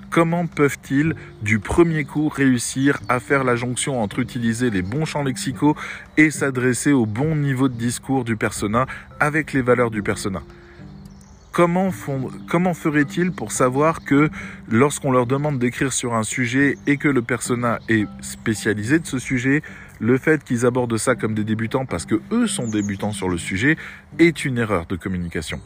[0.09, 5.23] Comment peuvent-ils du premier coup réussir à faire la jonction entre utiliser les bons champs
[5.23, 5.75] lexicaux
[6.17, 8.85] et s'adresser au bon niveau de discours du persona
[9.19, 10.41] avec les valeurs du persona?
[11.57, 11.89] Comment,
[12.47, 14.29] comment ferait-il pour savoir que
[14.69, 19.17] lorsqu'on leur demande d'écrire sur un sujet et que le persona est spécialisé de ce
[19.17, 19.63] sujet,
[19.99, 23.39] le fait qu'ils abordent ça comme des débutants parce que eux sont débutants sur le
[23.39, 23.75] sujet
[24.19, 25.59] est une erreur de communication.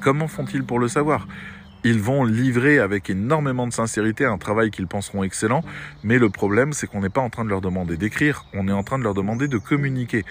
[0.00, 1.26] Comment font-ils pour le savoir?
[1.82, 5.64] Ils vont livrer avec énormément de sincérité un travail qu'ils penseront excellent,
[6.04, 8.72] mais le problème c'est qu'on n'est pas en train de leur demander d'écrire, on est
[8.72, 10.24] en train de leur demander de communiquer,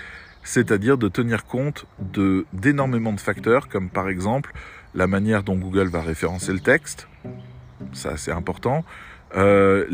[0.43, 4.53] c'est-à-dire de tenir compte de d'énormément de facteurs comme par exemple
[4.93, 7.07] la manière dont Google va référencer le texte,
[7.93, 8.83] ça c'est important,
[9.37, 9.85] euh,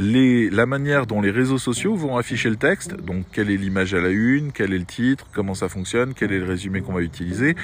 [0.51, 4.01] la manière dont les réseaux sociaux vont afficher le texte, donc quelle est l'image à
[4.01, 7.01] la une, quel est le titre, comment ça fonctionne, quel est le résumé qu'on va
[7.01, 7.55] utiliser,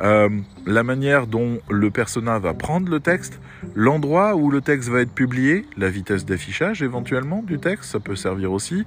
[0.00, 0.28] euh,
[0.66, 3.40] la manière dont le persona va prendre le texte,
[3.74, 8.16] l'endroit où le texte va être publié, la vitesse d'affichage éventuellement du texte, ça peut
[8.16, 8.84] servir aussi.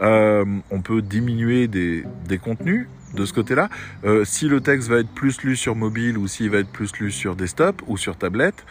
[0.00, 3.68] Euh, on peut diminuer des, des contenus de ce côté-là.
[4.04, 6.94] Euh, si le texte va être plus lu sur mobile ou s'il va être plus
[6.98, 8.64] lu sur desktop ou sur tablette.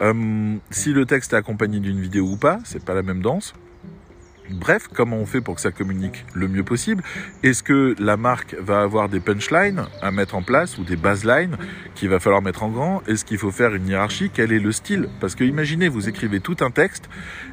[0.00, 3.54] Euh, si le texte est accompagné d'une vidéo ou pas, c'est pas la même danse.
[4.50, 7.02] Bref, comment on fait pour que ça communique le mieux possible?
[7.42, 11.56] Est-ce que la marque va avoir des punchlines à mettre en place ou des baselines
[11.94, 13.02] qu'il va falloir mettre en grand?
[13.06, 14.30] Est-ce qu'il faut faire une hiérarchie?
[14.32, 15.08] Quel est le style?
[15.20, 17.08] Parce que imaginez, vous écrivez tout un texte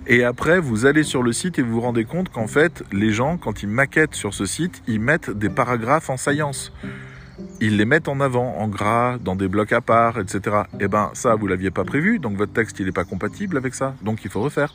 [0.06, 3.12] et après vous allez sur le site et vous vous rendez compte qu'en fait, les
[3.12, 6.74] gens, quand ils maquettent sur ce site, ils mettent des paragraphes en saillance
[7.60, 10.64] ils les mettent en avant, en gras, dans des blocs à part, etc.
[10.80, 13.74] Eh ben, ça, vous l'aviez pas prévu, donc votre texte, il n'est pas compatible avec
[13.74, 13.96] ça.
[14.02, 14.74] Donc, il faut refaire.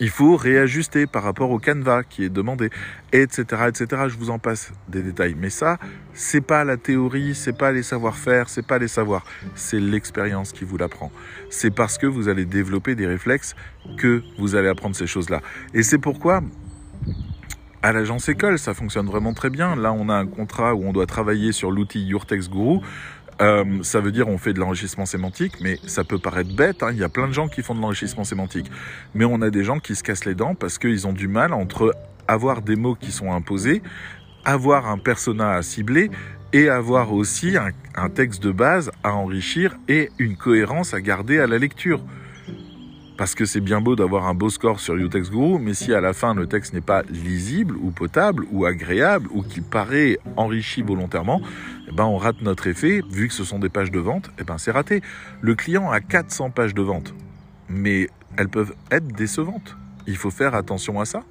[0.00, 2.70] Il faut réajuster par rapport au canevas qui est demandé,
[3.12, 4.02] etc., etc.
[4.08, 5.34] Je vous en passe des détails.
[5.36, 5.78] Mais ça,
[6.14, 9.24] c'est pas la théorie, c'est pas les savoir-faire, c'est pas les savoirs.
[9.56, 11.10] C'est l'expérience qui vous l'apprend.
[11.50, 13.56] C'est parce que vous allez développer des réflexes
[13.96, 15.40] que vous allez apprendre ces choses-là.
[15.74, 16.42] Et c'est pourquoi,
[17.82, 19.74] à l'agence école, ça fonctionne vraiment très bien.
[19.74, 22.80] Là, on a un contrat où on doit travailler sur l'outil Your Text Guru.
[23.40, 26.82] Euh, ça veut dire on fait de l'enrichissement sémantique, mais ça peut paraître bête.
[26.82, 26.90] Hein.
[26.92, 28.70] Il y a plein de gens qui font de l'enrichissement sémantique,
[29.14, 31.52] mais on a des gens qui se cassent les dents parce qu'ils ont du mal
[31.52, 31.94] entre
[32.26, 33.82] avoir des mots qui sont imposés,
[34.44, 36.10] avoir un persona à cibler
[36.52, 41.38] et avoir aussi un, un texte de base à enrichir et une cohérence à garder
[41.38, 42.00] à la lecture.
[43.18, 46.00] Parce que c'est bien beau d'avoir un beau score sur UText Guru, mais si à
[46.00, 50.82] la fin le texte n'est pas lisible ou potable ou agréable ou qu'il paraît enrichi
[50.82, 51.42] volontairement,
[51.88, 53.02] eh ben on rate notre effet.
[53.10, 55.02] Vu que ce sont des pages de vente, eh ben c'est raté.
[55.40, 57.12] Le client a 400 pages de vente,
[57.68, 59.76] mais elles peuvent être décevantes.
[60.06, 61.24] Il faut faire attention à ça.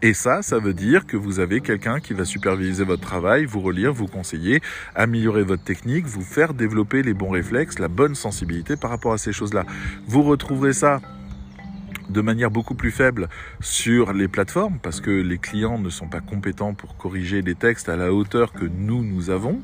[0.00, 3.60] Et ça, ça veut dire que vous avez quelqu'un qui va superviser votre travail, vous
[3.60, 4.60] relire, vous conseiller,
[4.94, 9.18] améliorer votre technique, vous faire développer les bons réflexes, la bonne sensibilité par rapport à
[9.18, 9.64] ces choses-là.
[10.06, 11.00] Vous retrouverez ça
[12.10, 13.28] de manière beaucoup plus faible
[13.60, 17.88] sur les plateformes parce que les clients ne sont pas compétents pour corriger les textes
[17.88, 19.60] à la hauteur que nous, nous avons.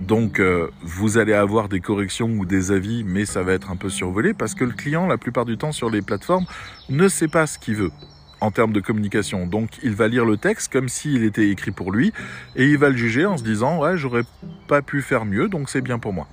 [0.00, 3.76] Donc euh, vous allez avoir des corrections ou des avis, mais ça va être un
[3.76, 6.46] peu survolé parce que le client, la plupart du temps sur les plateformes,
[6.88, 7.92] ne sait pas ce qu'il veut
[8.40, 9.46] en termes de communication.
[9.46, 12.12] Donc il va lire le texte comme s'il était écrit pour lui
[12.54, 14.24] et il va le juger en se disant ouais j'aurais
[14.68, 16.28] pas pu faire mieux donc c'est bien pour moi.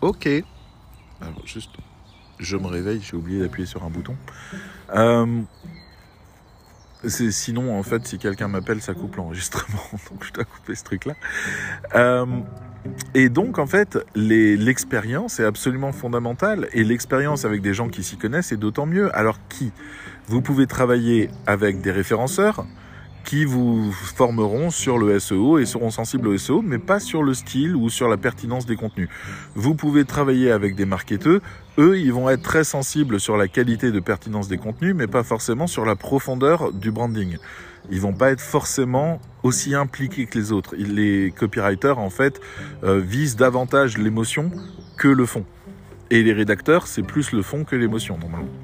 [0.00, 0.28] Ok.
[1.20, 1.72] Alors juste,
[2.38, 4.16] je me réveille, j'ai oublié d'appuyer sur un bouton.
[4.94, 5.42] Euh,
[7.06, 9.82] sinon, en fait, si quelqu'un m'appelle, ça coupe l'enregistrement.
[10.10, 11.14] Donc, je dois couper ce truc-là.
[11.94, 12.26] Euh,
[13.14, 16.68] et donc, en fait, l'expérience est absolument fondamentale.
[16.72, 19.14] Et l'expérience avec des gens qui s'y connaissent est d'autant mieux.
[19.14, 19.72] Alors, qui?
[20.30, 22.64] Vous pouvez travailler avec des référenceurs
[23.24, 27.34] qui vous formeront sur le SEO et seront sensibles au SEO, mais pas sur le
[27.34, 29.08] style ou sur la pertinence des contenus.
[29.56, 31.40] Vous pouvez travailler avec des marketeurs,
[31.78, 35.24] eux, ils vont être très sensibles sur la qualité de pertinence des contenus, mais pas
[35.24, 37.36] forcément sur la profondeur du branding.
[37.90, 40.76] Ils vont pas être forcément aussi impliqués que les autres.
[40.76, 42.40] Les copywriters, en fait,
[42.84, 44.52] euh, visent davantage l'émotion
[44.96, 45.44] que le fond.
[46.10, 48.59] Et les rédacteurs, c'est plus le fond que l'émotion, normalement.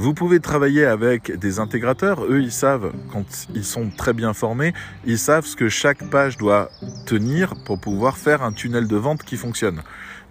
[0.00, 2.24] Vous pouvez travailler avec des intégrateurs.
[2.24, 4.72] Eux, ils savent, quand ils sont très bien formés,
[5.04, 6.70] ils savent ce que chaque page doit
[7.04, 9.82] tenir pour pouvoir faire un tunnel de vente qui fonctionne.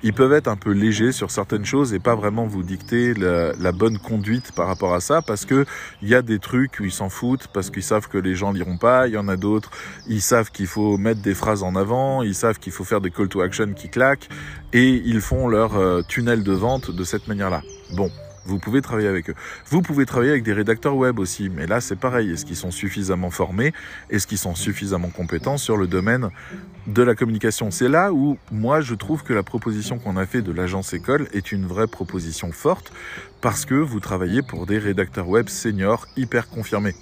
[0.04, 3.72] Ils peuvent être un peu légers sur certaines choses et pas vraiment vous dicter la,
[3.74, 5.66] bonne conduite par rapport à ça parce que
[6.02, 8.54] il y a des trucs où ils s'en foutent parce qu'ils savent que les gens
[8.54, 9.08] liront pas.
[9.08, 9.72] Il y en a d'autres,
[10.08, 13.12] ils savent qu'il faut mettre des phrases en avant, ils savent qu'il faut faire des
[13.12, 14.30] call to action qui claquent
[14.72, 17.64] et ils font leur euh, tunnel de vente de cette manière-là.
[17.94, 18.10] Bon,
[18.48, 19.36] vous pouvez travailler avec eux.
[19.70, 22.32] Vous pouvez travailler avec des rédacteurs web aussi, mais là c'est pareil.
[22.32, 23.74] Est-ce qu'ils sont suffisamment formés?
[24.10, 26.30] Est-ce qu'ils sont suffisamment compétents sur le domaine
[26.88, 27.70] de la communication?
[27.72, 31.28] C'est là où moi je trouve que la proposition qu'on a fait de l'agence école
[31.34, 32.92] est une vraie proposition forte
[33.42, 36.96] parce que vous travaillez pour des rédacteurs web seniors hyper confirmés.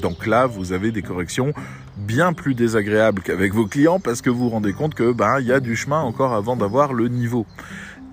[0.00, 1.52] Donc là, vous avez des corrections
[1.96, 5.52] bien plus désagréables qu'avec vos clients parce que vous vous rendez compte que ben y
[5.52, 7.46] a du chemin encore avant d'avoir le niveau.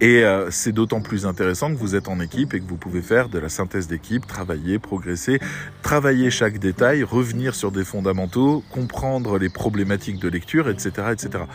[0.04, 3.02] Et euh, c'est d'autant plus intéressant que vous êtes en équipe et que vous pouvez
[3.02, 5.40] faire de la synthèse d'équipe, travailler, progresser,
[5.82, 11.46] travailler chaque détail, revenir sur des fondamentaux, comprendre les problématiques de lecture, etc., etc.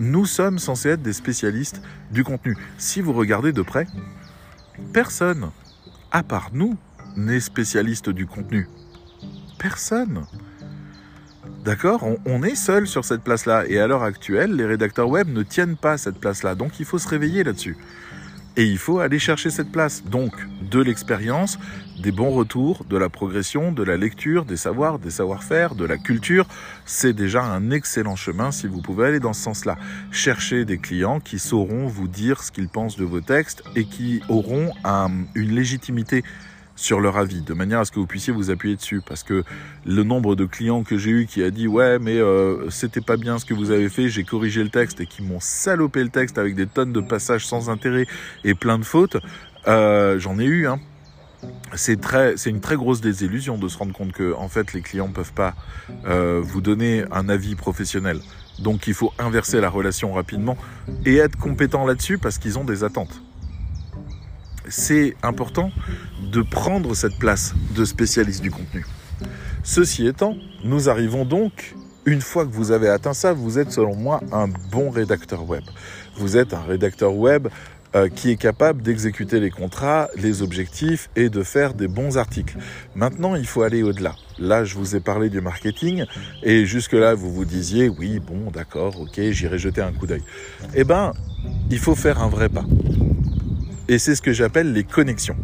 [0.00, 1.80] Nous sommes censés être des spécialistes
[2.10, 2.56] du contenu.
[2.78, 3.86] Si vous regardez de près,
[4.92, 5.50] personne,
[6.10, 6.76] à part nous,
[7.16, 8.66] n'est spécialiste du contenu.
[9.56, 10.26] Personne.
[11.66, 13.64] D'accord on, est seul sur cette place-là.
[13.66, 16.54] Et à l'heure actuelle, les rédacteurs web ne tiennent pas cette place-là.
[16.54, 17.76] Donc il faut se réveiller là-dessus.
[18.56, 20.04] Et il faut aller chercher cette place.
[20.04, 21.58] Donc de l'expérience,
[22.00, 25.98] des bons retours, de la progression, de la lecture, des savoirs, des savoir-faire, de la
[25.98, 26.46] culture.
[26.84, 29.76] C'est déjà un excellent chemin si vous pouvez aller dans ce sens-là.
[30.12, 34.22] Chercher des clients qui sauront vous dire ce qu'ils pensent de vos textes et qui
[34.28, 34.70] auront
[35.34, 36.22] une légitimité
[36.76, 39.00] sur leur avis, de manière à ce que vous puissiez vous appuyer dessus.
[39.04, 39.42] Parce que
[39.84, 43.16] le nombre de clients que j'ai eu qui a dit ouais mais euh, c'était pas
[43.16, 46.10] bien ce que vous avez fait, j'ai corrigé le texte et qui m'ont salopé le
[46.10, 48.06] texte avec des tonnes de passages sans intérêt
[48.44, 49.16] et plein de fautes,
[49.66, 50.68] euh, j'en ai eu.
[50.68, 50.78] Hein.
[51.74, 54.80] C'est très, c'est une très grosse désillusion de se rendre compte que en fait les
[54.80, 55.54] clients peuvent pas
[56.06, 58.20] euh, vous donner un avis professionnel.
[58.58, 60.56] Donc il faut inverser la relation rapidement
[61.04, 63.20] et être compétent là-dessus parce qu'ils ont des attentes
[64.68, 65.70] c'est important
[66.32, 68.84] de prendre cette place de spécialiste du contenu.
[69.62, 71.74] Ceci étant, nous arrivons donc,
[72.04, 75.64] une fois que vous avez atteint ça, vous êtes selon moi un bon rédacteur web.
[76.16, 77.48] Vous êtes un rédacteur web
[77.96, 82.58] euh, qui est capable d'exécuter les contrats, les objectifs et de faire des bons articles.
[82.94, 84.14] Maintenant, il faut aller au-delà.
[84.38, 86.04] Là, je vous ai parlé du marketing
[86.42, 90.22] et jusque-là, vous vous disiez, oui, bon, d'accord, ok, j'irai jeter un coup d'œil.
[90.74, 91.12] Eh ben,
[91.70, 92.64] il faut faire un vrai pas.
[93.88, 95.36] Et c'est ce que j'appelle les connexions.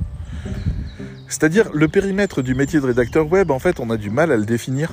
[1.28, 4.36] C'est-à-dire le périmètre du métier de rédacteur web, en fait, on a du mal à
[4.36, 4.90] le définir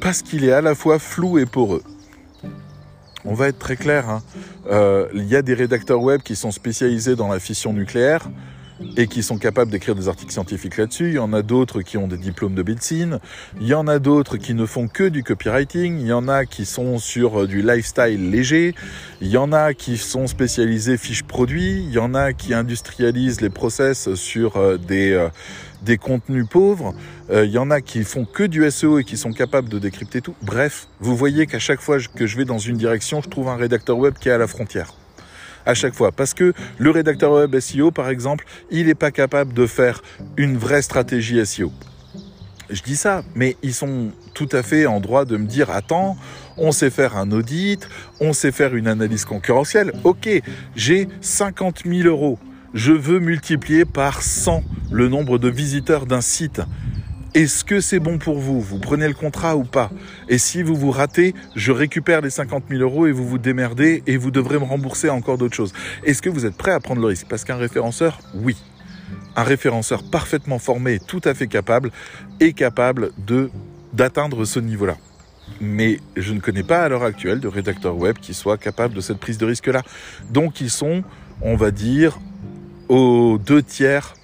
[0.00, 1.82] parce qu'il est à la fois flou et poreux.
[3.24, 4.22] On va être très clair, hein.
[4.70, 8.28] euh, il y a des rédacteurs web qui sont spécialisés dans la fission nucléaire,
[8.96, 11.08] et qui sont capables d'écrire des articles scientifiques là-dessus.
[11.08, 13.18] Il y en a d'autres qui ont des diplômes de médecine.
[13.60, 16.00] Il y en a d'autres qui ne font que du copywriting.
[16.00, 18.74] Il y en a qui sont sur euh, du lifestyle léger.
[19.20, 21.84] Il y en a qui sont spécialisés fiches produits.
[21.84, 25.28] Il y en a qui industrialisent les process sur euh, des, euh,
[25.82, 26.94] des contenus pauvres.
[27.30, 30.20] il y en a qui font que du SEO et qui sont capables de décrypter
[30.20, 30.34] tout.
[30.42, 33.56] Bref, vous voyez qu'à chaque fois que je vais dans une direction, je trouve un
[33.56, 34.94] rédacteur web qui est à la frontière
[35.66, 36.12] à chaque fois.
[36.12, 40.02] Parce que le rédacteur web SEO, par exemple, il n'est pas capable de faire
[40.36, 41.72] une vraie stratégie SEO.
[42.70, 46.16] Je dis ça, mais ils sont tout à fait en droit de me dire, attends,
[46.56, 47.88] on sait faire un audit,
[48.20, 49.92] on sait faire une analyse concurrentielle.
[50.02, 50.28] Ok,
[50.74, 52.38] j'ai 50 000 euros.
[52.72, 56.62] Je veux multiplier par 100 le nombre de visiteurs d'un site.
[57.34, 58.60] Est-ce que c'est bon pour vous?
[58.60, 59.90] Vous prenez le contrat ou pas?
[60.28, 64.04] Et si vous vous ratez, je récupère les 50 000 euros et vous vous démerdez
[64.06, 65.72] et vous devrez me rembourser encore d'autres choses.
[66.04, 67.26] Est-ce que vous êtes prêt à prendre le risque?
[67.28, 68.56] Parce qu'un référenceur, oui.
[69.34, 71.90] Un référenceur parfaitement formé, tout à fait capable,
[72.38, 73.50] est capable de
[73.92, 74.96] d'atteindre ce niveau-là.
[75.60, 79.00] Mais je ne connais pas à l'heure actuelle de rédacteur web qui soit capable de
[79.00, 79.82] cette prise de risque-là.
[80.30, 81.02] Donc ils sont,
[81.42, 82.20] on va dire,
[82.88, 84.14] aux deux tiers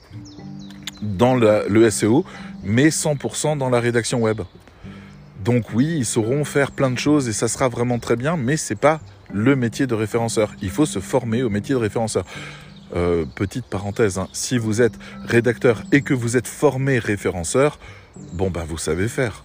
[1.03, 2.25] dans le SEO,
[2.62, 4.42] mais 100% dans la rédaction web.
[5.44, 8.57] Donc oui, ils sauront faire plein de choses et ça sera vraiment très bien, mais
[8.57, 9.01] c'est pas
[9.33, 10.53] le métier de référenceur.
[10.61, 12.25] Il faut se former au métier de référenceur.
[12.94, 17.79] Euh, petite parenthèse, hein, si vous êtes rédacteur et que vous êtes formé référenceur,
[18.33, 19.44] bon bah vous savez faire.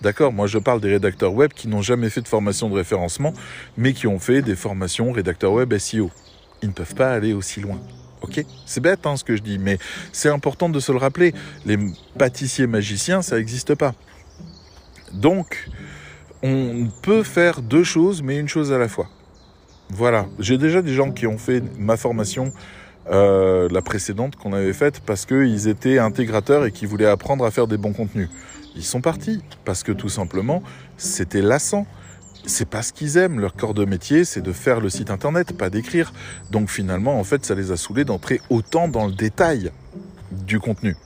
[0.00, 0.32] D'accord?
[0.32, 3.34] Moi je parle des rédacteurs web qui n'ont jamais fait de formation de référencement,
[3.76, 6.10] mais qui ont fait des formations rédacteur web SEO.
[6.62, 7.78] Ils ne peuvent pas aller aussi loin.
[8.22, 9.78] Ok C'est bête hein, ce que je dis, mais
[10.12, 11.34] c'est important de se le rappeler.
[11.66, 11.78] Les
[12.18, 13.94] pâtissiers magiciens, ça n'existe pas.
[15.12, 15.68] Donc,
[16.42, 19.08] on peut faire deux choses, mais une chose à la fois.
[19.90, 20.26] Voilà.
[20.38, 22.52] J'ai déjà des gens qui ont fait ma formation,
[23.10, 27.50] euh, la précédente qu'on avait faite, parce qu'ils étaient intégrateurs et qui voulaient apprendre à
[27.50, 28.28] faire des bons contenus.
[28.74, 30.62] Ils sont partis, parce que tout simplement,
[30.96, 31.86] c'était lassant
[32.46, 33.40] c'est pas ce qu'ils aiment.
[33.40, 36.12] Leur corps de métier, c'est de faire le site internet, pas d'écrire.
[36.50, 39.70] Donc finalement, en fait, ça les a saoulés d'entrer autant dans le détail
[40.30, 40.96] du contenu.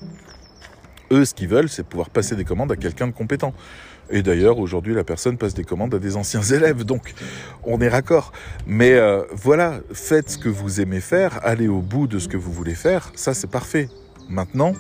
[1.11, 3.55] Eux, ce qu'ils veulent, c'est pouvoir passer des commandes à quelqu'un de compétent.
[4.09, 7.15] Et d'ailleurs, aujourd'hui, la personne passe des commandes à des anciens élèves, donc
[7.65, 8.33] on est raccord.
[8.67, 12.37] Mais euh, voilà, faites ce que vous aimez faire, allez au bout de ce que
[12.37, 13.89] vous voulez faire, ça c'est parfait.
[14.29, 14.75] Maintenant,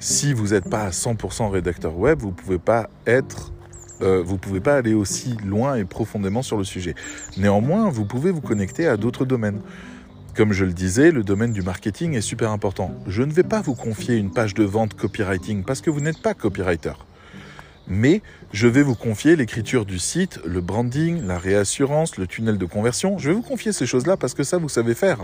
[0.00, 3.52] si vous n'êtes pas à 100% rédacteur web, vous ne pouvez pas être
[4.02, 6.94] euh, vous ne pouvez pas aller aussi loin et profondément sur le sujet.
[7.36, 9.60] Néanmoins, vous pouvez vous connecter à d'autres domaines.
[10.34, 12.92] Comme je le disais, le domaine du marketing est super important.
[13.06, 16.20] Je ne vais pas vous confier une page de vente copywriting parce que vous n'êtes
[16.20, 16.92] pas copywriter.
[17.88, 18.20] Mais
[18.52, 23.16] je vais vous confier l'écriture du site, le branding, la réassurance, le tunnel de conversion.
[23.16, 25.20] Je vais vous confier ces choses-là parce que ça, vous savez faire.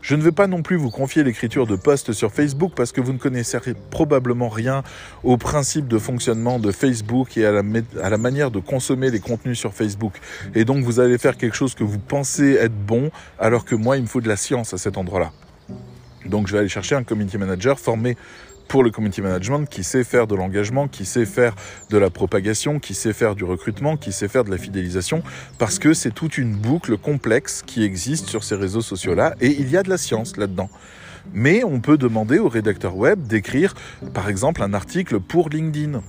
[0.00, 3.00] Je ne veux pas non plus vous confier l'écriture de posts sur Facebook parce que
[3.00, 3.58] vous ne connaissez
[3.90, 4.82] probablement rien
[5.24, 7.62] au principe de fonctionnement de Facebook et à la,
[8.02, 10.14] à la manière de consommer les contenus sur Facebook.
[10.54, 13.96] Et donc vous allez faire quelque chose que vous pensez être bon alors que moi
[13.96, 15.32] il me faut de la science à cet endroit-là.
[16.26, 18.16] Donc je vais aller chercher un community manager formé
[18.68, 21.54] pour le community management qui sait faire de l'engagement, qui sait faire
[21.90, 25.22] de la propagation, qui sait faire du recrutement, qui sait faire de la fidélisation,
[25.58, 29.70] parce que c'est toute une boucle complexe qui existe sur ces réseaux sociaux-là, et il
[29.70, 30.68] y a de la science là-dedans.
[31.32, 33.74] Mais on peut demander au rédacteur web d'écrire,
[34.14, 36.00] par exemple, un article pour LinkedIn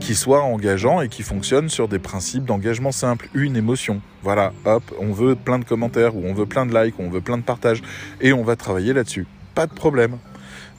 [0.00, 4.00] qui soit engageant et qui fonctionne sur des principes d'engagement simple, une émotion.
[4.22, 7.10] Voilà, hop, on veut plein de commentaires ou on veut plein de likes, ou on
[7.10, 7.82] veut plein de partages
[8.20, 9.26] et on va travailler là-dessus.
[9.54, 10.18] Pas de problème.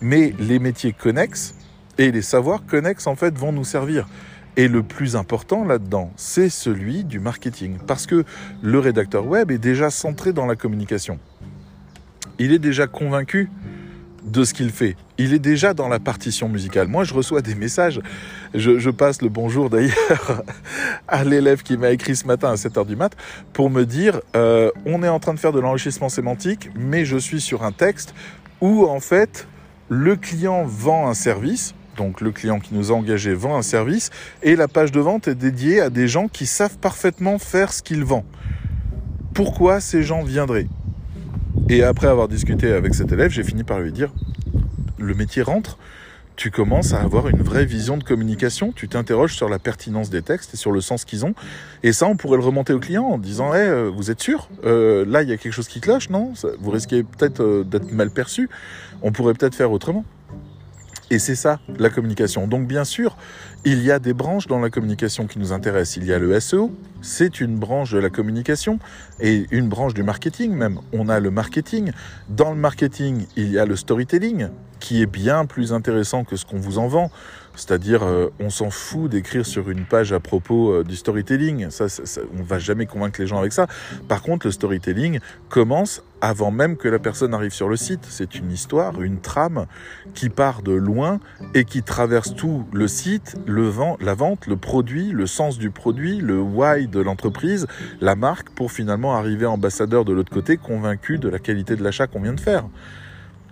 [0.02, 1.56] Mais les métiers connexes
[1.98, 4.08] et les savoirs connexes, en fait, vont nous servir.
[4.56, 7.78] Et le plus important là-dedans, c'est celui du marketing.
[7.86, 8.24] Parce que
[8.62, 11.20] le rédacteur web est déjà centré dans la communication.
[12.40, 13.50] Il est déjà convaincu
[14.24, 14.96] de ce qu'il fait.
[15.18, 16.88] Il est déjà dans la partition musicale.
[16.88, 18.02] Moi, je reçois des messages.
[18.54, 20.44] Je, passe le bonjour d'ailleurs
[21.08, 23.16] à l'élève qui m'a écrit ce matin à 7h du mat
[23.54, 27.18] pour me dire euh, on est en train de faire de l'enrichissement sémantique, mais je
[27.18, 28.14] suis sur un texte
[28.62, 29.48] où en fait
[29.90, 34.12] le client vend un service, donc le client qui nous a engagé vend un service,
[34.44, 37.82] et la page de vente est dédiée à des gens qui savent parfaitement faire ce
[37.82, 38.24] qu'il vend.
[39.34, 40.68] Pourquoi ces gens viendraient?
[41.70, 44.14] Et après avoir discuté avec cet élève, j'ai fini par lui dire,
[44.98, 45.78] le métier rentre,
[46.40, 50.22] tu commences à avoir une vraie vision de communication, tu t'interroges sur la pertinence des
[50.22, 51.34] textes et sur le sens qu'ils ont.
[51.84, 54.48] Et ça, on pourrait le remonter au client en disant, hey, euh, vous êtes sûr?
[54.64, 56.32] Euh, Là, il y a quelque chose qui cloche, non?
[56.62, 58.50] Vous risquez peut-être euh, d'être mal perçu.
[59.02, 60.06] On pourrait peut-être faire autrement.
[61.12, 62.48] Et c'est ça, la communication.
[62.48, 63.18] Donc bien sûr,
[63.66, 65.98] il y a des branches dans la communication qui nous intéressent.
[65.98, 68.80] Il y a le SEO, c'est une branche de la communication
[69.20, 70.80] et une branche du marketing même.
[70.94, 71.92] On a le marketing.
[72.30, 74.48] Dans le marketing, il y a le storytelling
[74.80, 77.12] qui est bien plus intéressant que ce qu'on vous en vend.
[77.60, 81.70] C'est-à-dire, euh, on s'en fout d'écrire sur une page à propos euh, du storytelling.
[81.70, 83.68] Ça, ça, on va jamais convaincre les gens avec ça.
[84.08, 85.20] Par contre, le storytelling
[85.50, 88.06] commence avant même que la personne arrive sur le site.
[88.10, 89.66] C'est une histoire, une trame
[90.14, 91.20] qui part de loin
[91.54, 95.70] et qui traverse tout le site, le vent, la vente, le produit, le sens du
[95.70, 97.68] produit, le why de l'entreprise,
[98.00, 102.08] la marque, pour finalement arriver ambassadeur de l'autre côté, convaincu de la qualité de l'achat
[102.08, 102.64] qu'on vient de faire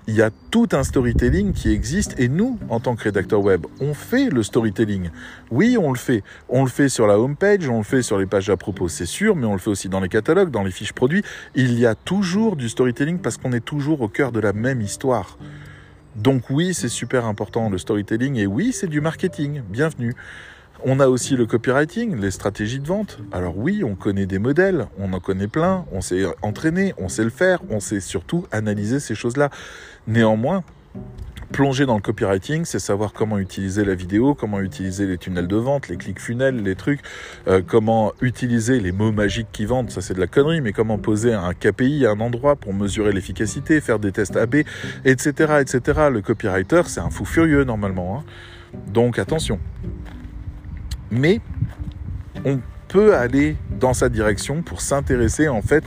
[0.07, 3.65] il y a tout un storytelling qui existe et nous, en tant que rédacteur web,
[3.81, 5.09] on fait le storytelling.
[5.51, 6.23] Oui, on le fait.
[6.47, 9.05] On le fait sur la homepage, on le fait sur les pages à propos, c'est
[9.05, 11.23] sûr, mais on le fait aussi dans les catalogues, dans les fiches produits.
[11.55, 14.79] Il y a toujours du storytelling parce qu'on est toujours au cœur de la même
[14.79, 15.37] histoire.
[16.15, 19.61] Donc oui, c'est super important le storytelling et oui, c'est du marketing.
[19.69, 20.15] Bienvenue.
[20.85, 23.19] On a aussi le copywriting, les stratégies de vente.
[23.31, 27.23] Alors oui, on connaît des modèles, on en connaît plein, on sait entraîner, on sait
[27.23, 29.49] le faire, on sait surtout analyser ces choses-là.
[30.07, 30.63] Néanmoins,
[31.51, 35.55] Plonger dans le copywriting, c'est savoir comment utiliser la vidéo, comment utiliser les tunnels de
[35.55, 36.99] vente, les clics funnels, les trucs,
[37.47, 40.97] euh, comment utiliser les mots magiques qui vendent, ça c'est de la connerie, mais comment
[40.97, 44.55] poser un KPI à un endroit pour mesurer l'efficacité, faire des tests AB,
[45.05, 45.29] etc.,
[45.61, 46.09] etc.
[46.11, 48.19] Le copywriter, c'est un fou furieux normalement.
[48.19, 48.23] Hein.
[48.87, 49.57] Donc attention.
[51.11, 51.41] Mais
[52.45, 55.83] on peut aller dans sa direction pour s'intéresser en fait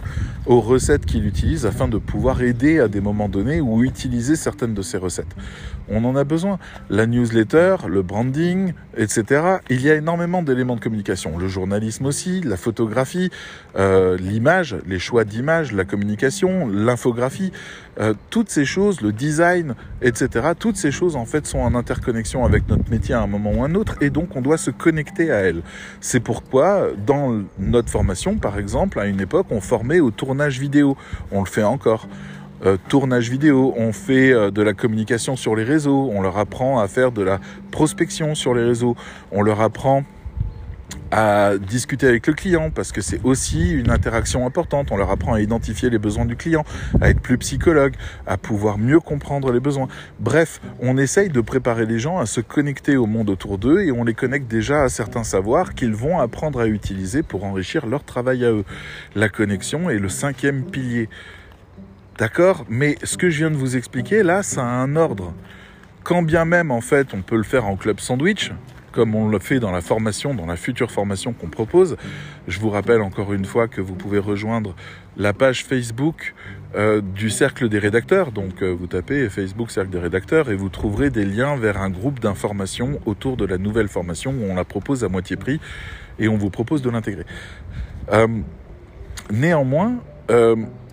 [0.47, 4.75] aux recettes qu'il utilise afin de pouvoir aider à des moments donnés ou utiliser certaines
[4.75, 5.35] de ces recettes.
[5.91, 6.59] On en a besoin.
[6.89, 9.59] La newsletter, le branding, etc.
[9.69, 11.37] Il y a énormément d'éléments de communication.
[11.39, 13.31] Le journalisme aussi, la photographie,
[13.77, 17.53] euh, l'image, les choix d'image, la communication, l'infographie,
[17.99, 20.53] euh, toutes ces choses, le design, etc.
[20.59, 23.65] Toutes ces choses en fait sont en interconnexion avec notre métier à un moment ou
[23.65, 25.63] un autre et donc on doit se connecter à elles.
[26.01, 30.97] C'est pourquoi dans notre formation, par exemple, à une époque, on formait autour tournage vidéo.
[31.33, 32.07] On le fait encore.
[32.65, 36.79] Euh, tournage vidéo, on fait euh, de la communication sur les réseaux, on leur apprend
[36.79, 37.41] à faire de la
[37.71, 38.97] prospection sur les réseaux,
[39.33, 40.05] on leur apprend
[41.11, 44.93] à discuter avec le client parce que c'est aussi une interaction importante.
[44.93, 46.65] On leur apprend à identifier les besoins du client,
[47.01, 47.95] à être plus psychologue,
[48.27, 49.89] à pouvoir mieux comprendre les besoins.
[50.21, 53.91] Bref, on essaye de préparer les gens à se connecter au monde autour d'eux et
[53.91, 58.05] on les connecte déjà à certains savoirs qu'ils vont apprendre à utiliser pour enrichir leur
[58.05, 58.65] travail à eux.
[59.15, 61.09] La connexion est le cinquième pilier.
[62.21, 65.33] D'accord Mais ce que je viens de vous expliquer là, ça a un ordre.
[66.05, 68.53] Quand bien même en fait on peut le faire en club sandwich,
[68.93, 71.97] comme on le fait dans la formation, dans la future formation qu'on propose.
[72.47, 74.77] Je vous rappelle encore une fois que vous pouvez rejoindre
[75.17, 76.35] la page Facebook
[76.75, 78.33] euh, du Cercle des rédacteurs.
[78.33, 81.89] Donc euh, vous tapez Facebook Cercle des rédacteurs et vous trouverez des liens vers un
[81.89, 85.59] groupe d'informations autour de la nouvelle formation où on la propose à moitié prix
[86.19, 87.25] et on vous propose de l'intégrer.
[88.13, 88.29] Euh,
[89.31, 90.01] néanmoins,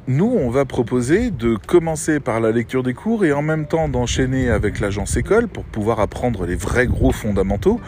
[0.08, 3.90] nous, on va proposer de commencer par la lecture des cours et en même temps
[3.90, 7.82] d'enchaîner avec l'agence école pour pouvoir apprendre les vrais gros fondamentaux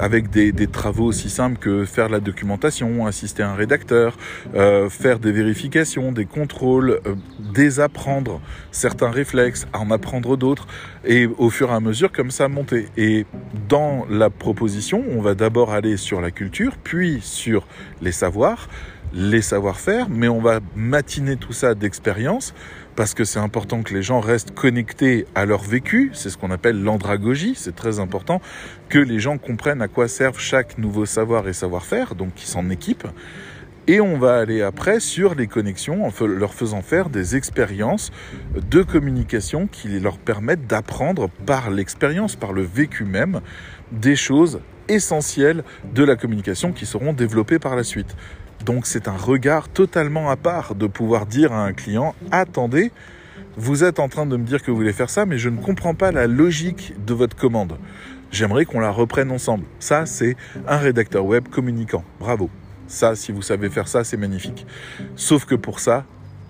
[0.00, 4.16] avec des, travaux aussi simples que faire la documentation, assister un rédacteur,
[4.54, 7.14] euh, faire des vérifications, des contrôles, euh,
[7.52, 8.40] désapprendre
[8.70, 10.66] certains réflexes, en apprendre d'autres,
[11.04, 12.88] et au fur et à mesure comme ça monter.
[12.96, 13.26] Et
[13.68, 17.66] dans la proposition, on va d'abord aller sur la culture, puis sur
[18.00, 18.68] les savoirs,
[19.12, 22.54] les savoir-faire, mais on va matiner tout ça d'expérience
[22.96, 26.50] parce que c'est important que les gens restent connectés à leur vécu, c'est ce qu'on
[26.50, 28.40] appelle l'andragogie, c'est très important
[28.88, 32.70] que les gens comprennent à quoi servent chaque nouveau savoir et savoir-faire, donc qu'ils s'en
[32.70, 33.06] équipent.
[33.86, 38.10] Et on va aller après sur les connexions en leur faisant faire des expériences
[38.54, 43.40] de communication qui leur permettent d'apprendre par l'expérience, par le vécu même,
[43.90, 48.14] des choses essentielles de la communication qui seront développées par la suite.
[48.64, 52.92] Donc c'est un regard totalement à part de pouvoir dire à un client, attendez,
[53.56, 55.60] vous êtes en train de me dire que vous voulez faire ça, mais je ne
[55.60, 57.78] comprends pas la logique de votre commande.
[58.30, 59.64] J'aimerais qu'on la reprenne ensemble.
[59.80, 60.36] Ça, c'est
[60.66, 62.04] un rédacteur web communicant.
[62.20, 62.50] Bravo.
[62.86, 64.66] Ça, si vous savez faire ça, c'est magnifique.
[65.16, 66.04] Sauf que pour ça,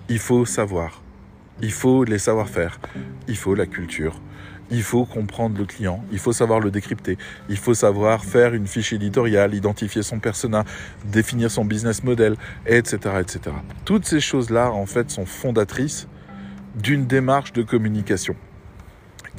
[0.09, 1.01] il faut savoir.
[1.61, 2.79] Il faut les savoir-faire.
[3.27, 4.19] Il faut la culture
[4.71, 7.17] il faut comprendre le client, il faut savoir le décrypter,
[7.49, 10.63] il faut savoir faire une fiche éditoriale, identifier son persona,
[11.05, 13.55] définir son business model, etc., etc.
[13.85, 16.07] Toutes ces choses-là, en fait, sont fondatrices
[16.75, 18.35] d'une démarche de communication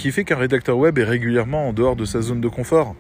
[0.01, 2.97] qui fait qu'un rédacteur web est régulièrement en dehors de sa zone de confort,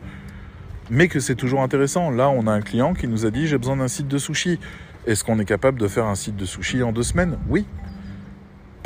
[0.91, 2.11] mais que c'est toujours intéressant.
[2.11, 4.59] Là, on a un client qui nous a dit j'ai besoin d'un site de sushi.
[5.07, 7.39] Est-ce qu'on est capable de faire un site de sushi en deux semaines?
[7.49, 7.64] Oui,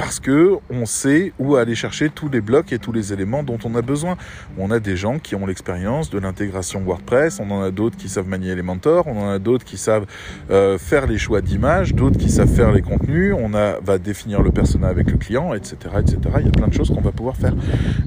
[0.04, 3.56] parce que on sait où aller chercher tous les blocs et tous les éléments dont
[3.64, 4.18] on a besoin.
[4.58, 8.10] On a des gens qui ont l'expérience de l'intégration WordPress, on en a d'autres qui
[8.10, 10.04] savent manier Elementor, on en a d'autres qui savent
[10.50, 14.50] euh, faire les choix d'images, d'autres qui savent faire les contenus, on va définir le
[14.50, 16.18] persona avec le client, etc., etc.
[16.40, 17.54] Il y a plein de choses qu'on va pouvoir faire.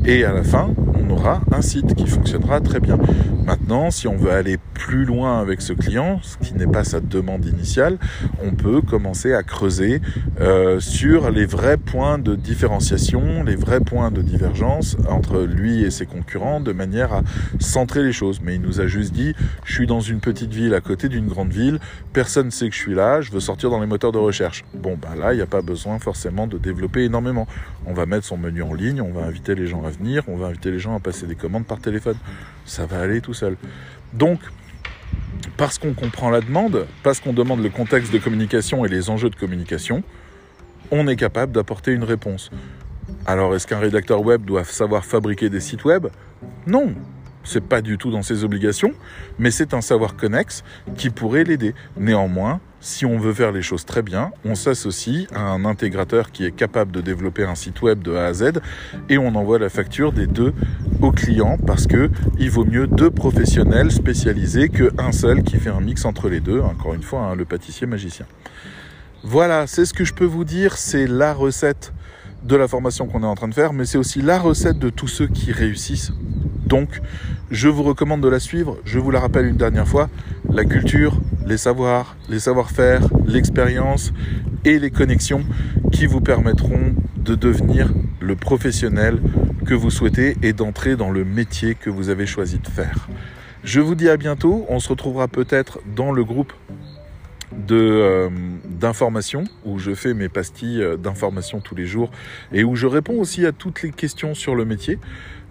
[0.06, 3.00] Et à la fin, on aura un site qui fonctionnera très bien.
[3.48, 7.00] Maintenant, si on veut aller plus loin avec ce client, ce qui n'est pas sa
[7.00, 7.98] demande initiale,
[8.44, 10.02] on peut commencer à creuser
[10.42, 15.92] euh, sur les vrais points de différenciation, les vrais points de divergence entre lui et
[15.92, 17.22] ses concurrents de manière à
[17.58, 18.42] centrer les choses.
[18.44, 19.34] Mais il nous a juste dit,
[19.64, 21.80] je suis dans une petite ville à côté d'une grande ville,
[22.12, 24.66] personne ne sait que je suis là, je veux sortir dans les moteurs de recherche.
[24.74, 27.48] Bon, ben là, il n'y a pas besoin forcément de développer énormément.
[27.86, 30.36] On va mettre son menu en ligne, on va inviter les gens à venir, on
[30.36, 32.18] va inviter les gens à passer des commandes par téléphone.
[32.66, 33.34] Ça va aller tout
[34.14, 34.40] Donc,
[35.58, 39.30] parce qu'on comprend la demande, parce qu'on demande le contexte de communication et les enjeux
[39.30, 40.04] de communication,
[40.92, 42.50] on est capable d'apporter une réponse.
[43.26, 46.08] Alors est-ce qu'un rédacteur web doit savoir fabriquer des sites web?
[46.66, 46.94] Non,
[47.44, 48.94] c'est pas du tout dans ses obligations,
[49.40, 50.64] mais c'est un savoir connexe
[50.96, 51.74] qui pourrait l'aider.
[51.98, 56.46] Néanmoins, si on veut faire les choses très bien, on s'associe à un intégrateur qui
[56.46, 58.60] est capable de développer un site web de A à Z
[59.10, 60.54] et on envoie la facture des deux
[61.02, 62.10] au client parce que
[62.40, 66.62] il vaut mieux deux professionnels spécialisés qu'un seul qui fait un mix entre les deux.
[66.62, 68.26] Encore une fois, hein, le pâtissier magicien.
[69.24, 71.94] Voilà, c'est ce que je peux vous dire, c'est la recette
[72.44, 74.90] de la formation qu'on est en train de faire, mais c'est aussi la recette de
[74.90, 76.14] tous ceux qui réussissent.
[76.68, 77.00] Donc,
[77.50, 78.78] je vous recommande de la suivre.
[78.84, 80.10] Je vous la rappelle une dernière fois.
[80.52, 84.12] La culture, les savoirs, les savoir-faire, l'expérience
[84.66, 85.46] et les connexions
[85.94, 89.22] qui vous permettront de devenir le professionnel
[89.66, 93.08] que vous souhaitez et d'entrer dans le métier que vous avez choisi de faire.
[93.64, 94.66] Je vous dis à bientôt.
[94.68, 96.52] On se retrouvera peut-être dans le groupe
[97.72, 98.30] euh,
[98.66, 102.12] d'informations où je fais mes pastilles euh, d'informations tous les jours
[102.52, 105.00] et où je réponds aussi à toutes les questions sur le métier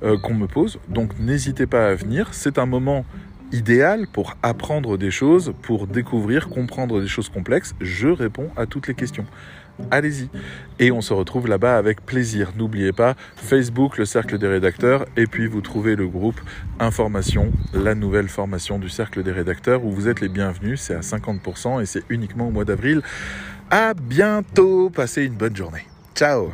[0.03, 0.78] euh, qu'on me pose.
[0.88, 2.28] Donc n'hésitez pas à venir.
[2.32, 3.05] C'est un moment
[3.53, 7.74] idéal pour apprendre des choses, pour découvrir, comprendre des choses complexes.
[7.80, 9.26] Je réponds à toutes les questions
[9.90, 10.28] allez-y.
[10.78, 12.53] Et on se retrouve là-bas avec plaisir.
[12.57, 16.40] N'oubliez pas, Facebook, le Cercle des rédacteurs, et puis vous trouvez le groupe
[16.78, 20.80] Information, la nouvelle formation du Cercle des rédacteurs, où vous êtes les bienvenus.
[20.80, 23.03] C'est à 50% et c'est uniquement au mois d'avril.
[23.70, 24.90] À bientôt.
[24.90, 25.86] Passez une bonne journée.
[26.14, 26.53] Ciao